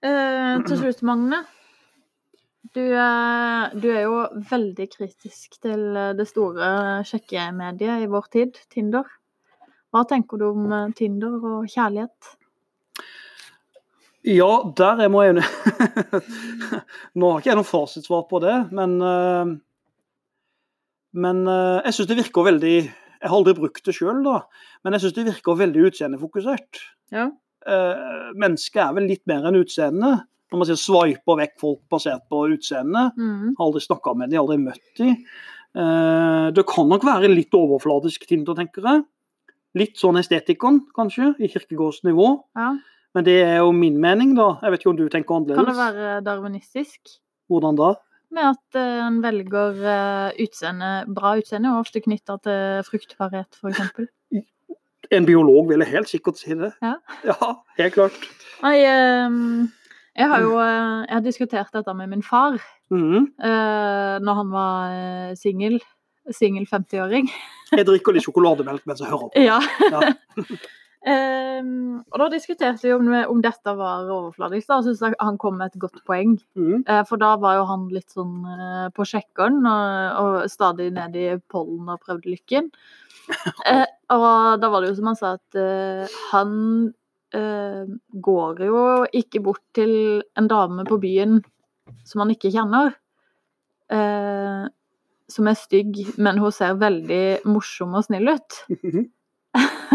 [0.00, 1.42] Uh, til slutt, Magne.
[2.76, 4.18] Du, er- du er jo
[4.50, 9.08] veldig kritisk til det store sjekkemediet i vår tid, Tinder.
[9.92, 12.34] Hva tenker du om Tinder og kjærlighet?
[14.28, 15.44] Ja, der er jeg
[17.18, 18.98] Nå har ikke jeg noe fasitsvar på det, men
[21.16, 22.76] Men jeg syns det virker veldig
[23.18, 24.40] Jeg har aldri brukt det sjøl, da,
[24.84, 26.82] men jeg syns det virker veldig utseendefokusert.
[27.14, 27.28] Ja.
[27.68, 30.14] Eh, mennesket er vel litt mer enn utseende.
[30.48, 33.10] Når man sier sveiper vekk folk basert på utseende.
[33.18, 33.54] Mm.
[33.58, 35.16] Har aldri snakka med dem, aldri møtt dem.
[35.76, 39.02] Eh, det kan nok være litt overfladisk Tinder, tenker jeg.
[39.76, 42.36] Litt sånn estetikon, kanskje, i Kirkegårds nivå.
[42.56, 42.76] ja.
[43.16, 44.58] Men det er jo min mening, da.
[44.62, 45.64] Jeg vet ikke om du tenker annerledes.
[45.64, 47.14] Kan det være darwinistisk?
[47.48, 47.94] Hvordan da?
[48.34, 54.08] Med at eh, en velger eh, utseende, bra utseende, og ofte knytta til fruktbarhet, f.eks.
[55.14, 56.74] En biolog ville helt sikkert si det.
[56.84, 56.98] Ja.
[57.24, 58.16] ja helt klart.
[58.60, 59.38] Nei, eh,
[60.18, 62.58] jeg har jo eh, jeg har diskutert dette med min far
[62.92, 65.80] mm eh, når han var singel.
[66.28, 67.30] Singel 50-åring.
[67.72, 69.44] Jeg drikker litt sjokolademelk mens jeg hører på.
[69.48, 69.56] Ja.
[69.88, 70.12] Ja.
[71.06, 75.58] Ehm, og da diskuterte vi om, om dette var overfladisk, da, og syntes han kom
[75.60, 76.36] med et godt poeng.
[76.58, 76.84] Mm.
[76.88, 81.18] Uh, for da var jo han litt sånn uh, på sjekkeren og, og stadig ned
[81.18, 82.72] i pollen og prøvde lykken.
[83.28, 83.84] Uh,
[84.16, 84.30] og
[84.62, 86.56] da var det jo som han sa, at han
[87.28, 88.78] går jo
[89.12, 89.90] ikke bort til
[90.40, 91.42] en dame på byen
[92.08, 92.94] som han ikke kjenner.
[95.28, 98.56] Som er stygg, men hun ser veldig morsom og snill ut.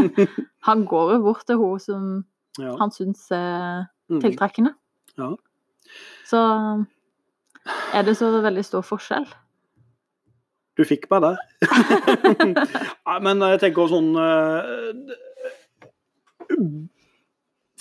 [0.68, 2.26] Han går jo bort til hun som
[2.60, 2.76] Ja.
[2.78, 4.20] han syns er Mhm.
[4.22, 4.74] tiltrekkende.
[5.18, 5.32] Ja.
[6.26, 6.40] Så
[7.94, 9.26] er det så veldig stor forskjell?
[10.78, 11.38] Du fikk meg der.
[13.26, 14.94] Men jeg tenker sånn eh,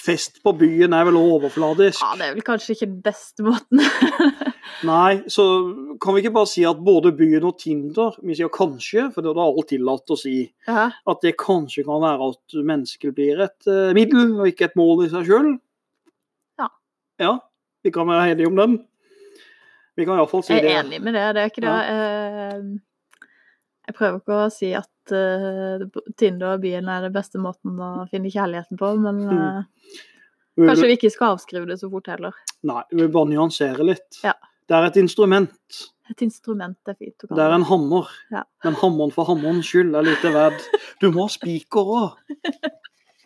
[0.02, 2.00] Fest på byen er vel overfladisk.
[2.02, 3.82] Ja, det er vel kanskje ikke den beste måten.
[4.88, 5.44] Nei, så
[6.02, 9.30] kan vi ikke bare si at både byen og Tinder Vi sier kanskje, for det
[9.30, 10.36] er alt tillatt å si.
[10.66, 10.88] Aha.
[11.12, 15.04] At det kanskje kan være at mennesket blir et uh, middel og ikke et mål
[15.06, 15.52] i seg sjøl.
[16.58, 16.70] Ja.
[17.22, 17.36] Ja,
[17.86, 18.80] vi kan være enige om den.
[19.94, 20.64] Vi kan iallfall si det.
[20.64, 20.74] Jeg det.
[20.74, 21.28] er enig med det.
[21.36, 21.76] Det er ikke det.
[21.92, 22.64] eh,
[23.88, 25.82] Jeg prøver ikke å si at uh,
[26.20, 29.64] Tinder og byen er den beste måten å finne kjærligheten på, men Mm.
[30.62, 32.36] eh, kanskje vi ikke skal avskrive det så fort heller.
[32.68, 34.20] Nei, vi vil bare nyansere litt.
[34.22, 34.34] Ja.
[34.68, 35.80] Det er et instrument.
[36.12, 37.24] Et instrument er fint.
[37.28, 38.08] Det er en hammer.
[38.30, 38.44] Ja.
[38.64, 40.60] Men hammeren for hammerens skyld er lite verd.
[41.00, 42.16] Du må ha spiker òg.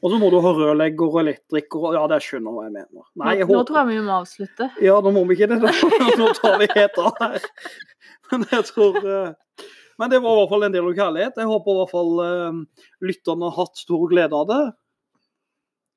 [0.04, 3.04] Og så må du ha rørlegger og elektriker og Ja, det skjønner hva jeg mener.
[3.16, 4.68] Nei, jeg nå, nå tror jeg vi må avslutte.
[4.84, 5.72] Ja, nå må vi ikke det, da.
[6.20, 7.46] Nå tar vi helt av her.
[8.30, 9.66] Men jeg tror eh,
[10.00, 11.38] Men det var i hvert fall en del av kjærlighet.
[11.40, 14.60] Jeg håper i hvert fall uh, lytterne har hatt stor glede av det.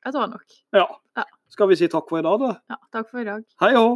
[0.08, 0.46] Jeg tror nok.
[0.76, 0.86] Ja.
[1.20, 1.26] Ja.
[1.52, 2.54] Skal vi si takk for i dag, da?
[2.72, 3.44] Ja, takk for i dag.
[3.64, 3.88] Hei hå!